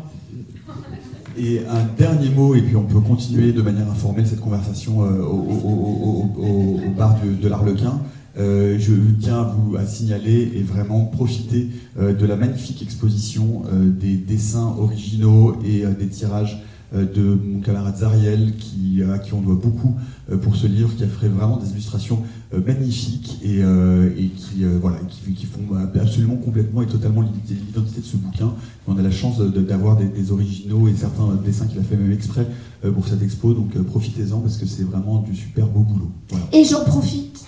[1.37, 5.21] Et un dernier mot, et puis on peut continuer de manière informelle cette conversation euh,
[5.21, 7.99] au, au- au- au- au- au bar de, de l'Arlequin.
[8.37, 13.63] Euh, je tiens à vous à signaler et vraiment profiter euh, de la magnifique exposition
[13.71, 16.61] euh, des dessins originaux et euh, des tirages
[16.93, 19.95] de mon camarade Zariel, qui, à qui on doit beaucoup
[20.31, 22.23] euh, pour ce livre, qui a fait vraiment des illustrations
[22.53, 28.01] euh, magnifiques et, euh, qui, euh, voilà, qui, font euh, absolument complètement et totalement l'identité
[28.01, 28.53] de ce bouquin.
[28.87, 32.47] On a la chance d'avoir des, originaux et certains dessins qu'il a fait même exprès
[32.83, 36.11] euh, pour cette expo, donc euh, profitez-en parce que c'est vraiment du super beau boulot.
[36.51, 37.43] Et j'en profite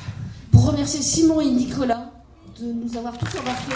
[0.51, 2.11] pour remercier Simon et Nicolas
[2.59, 3.71] de nous avoir tous embarqués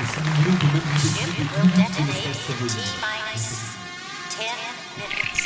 [0.00, 3.76] It will detonate in T-minus
[4.30, 4.48] 10
[4.96, 5.40] minutes.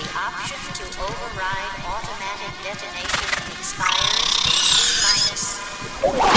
[0.00, 6.33] The option to override automatic detonation expires in T-minus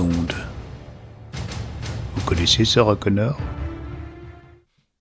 [0.00, 0.08] Vous
[2.24, 3.36] connaissez Sarah Connor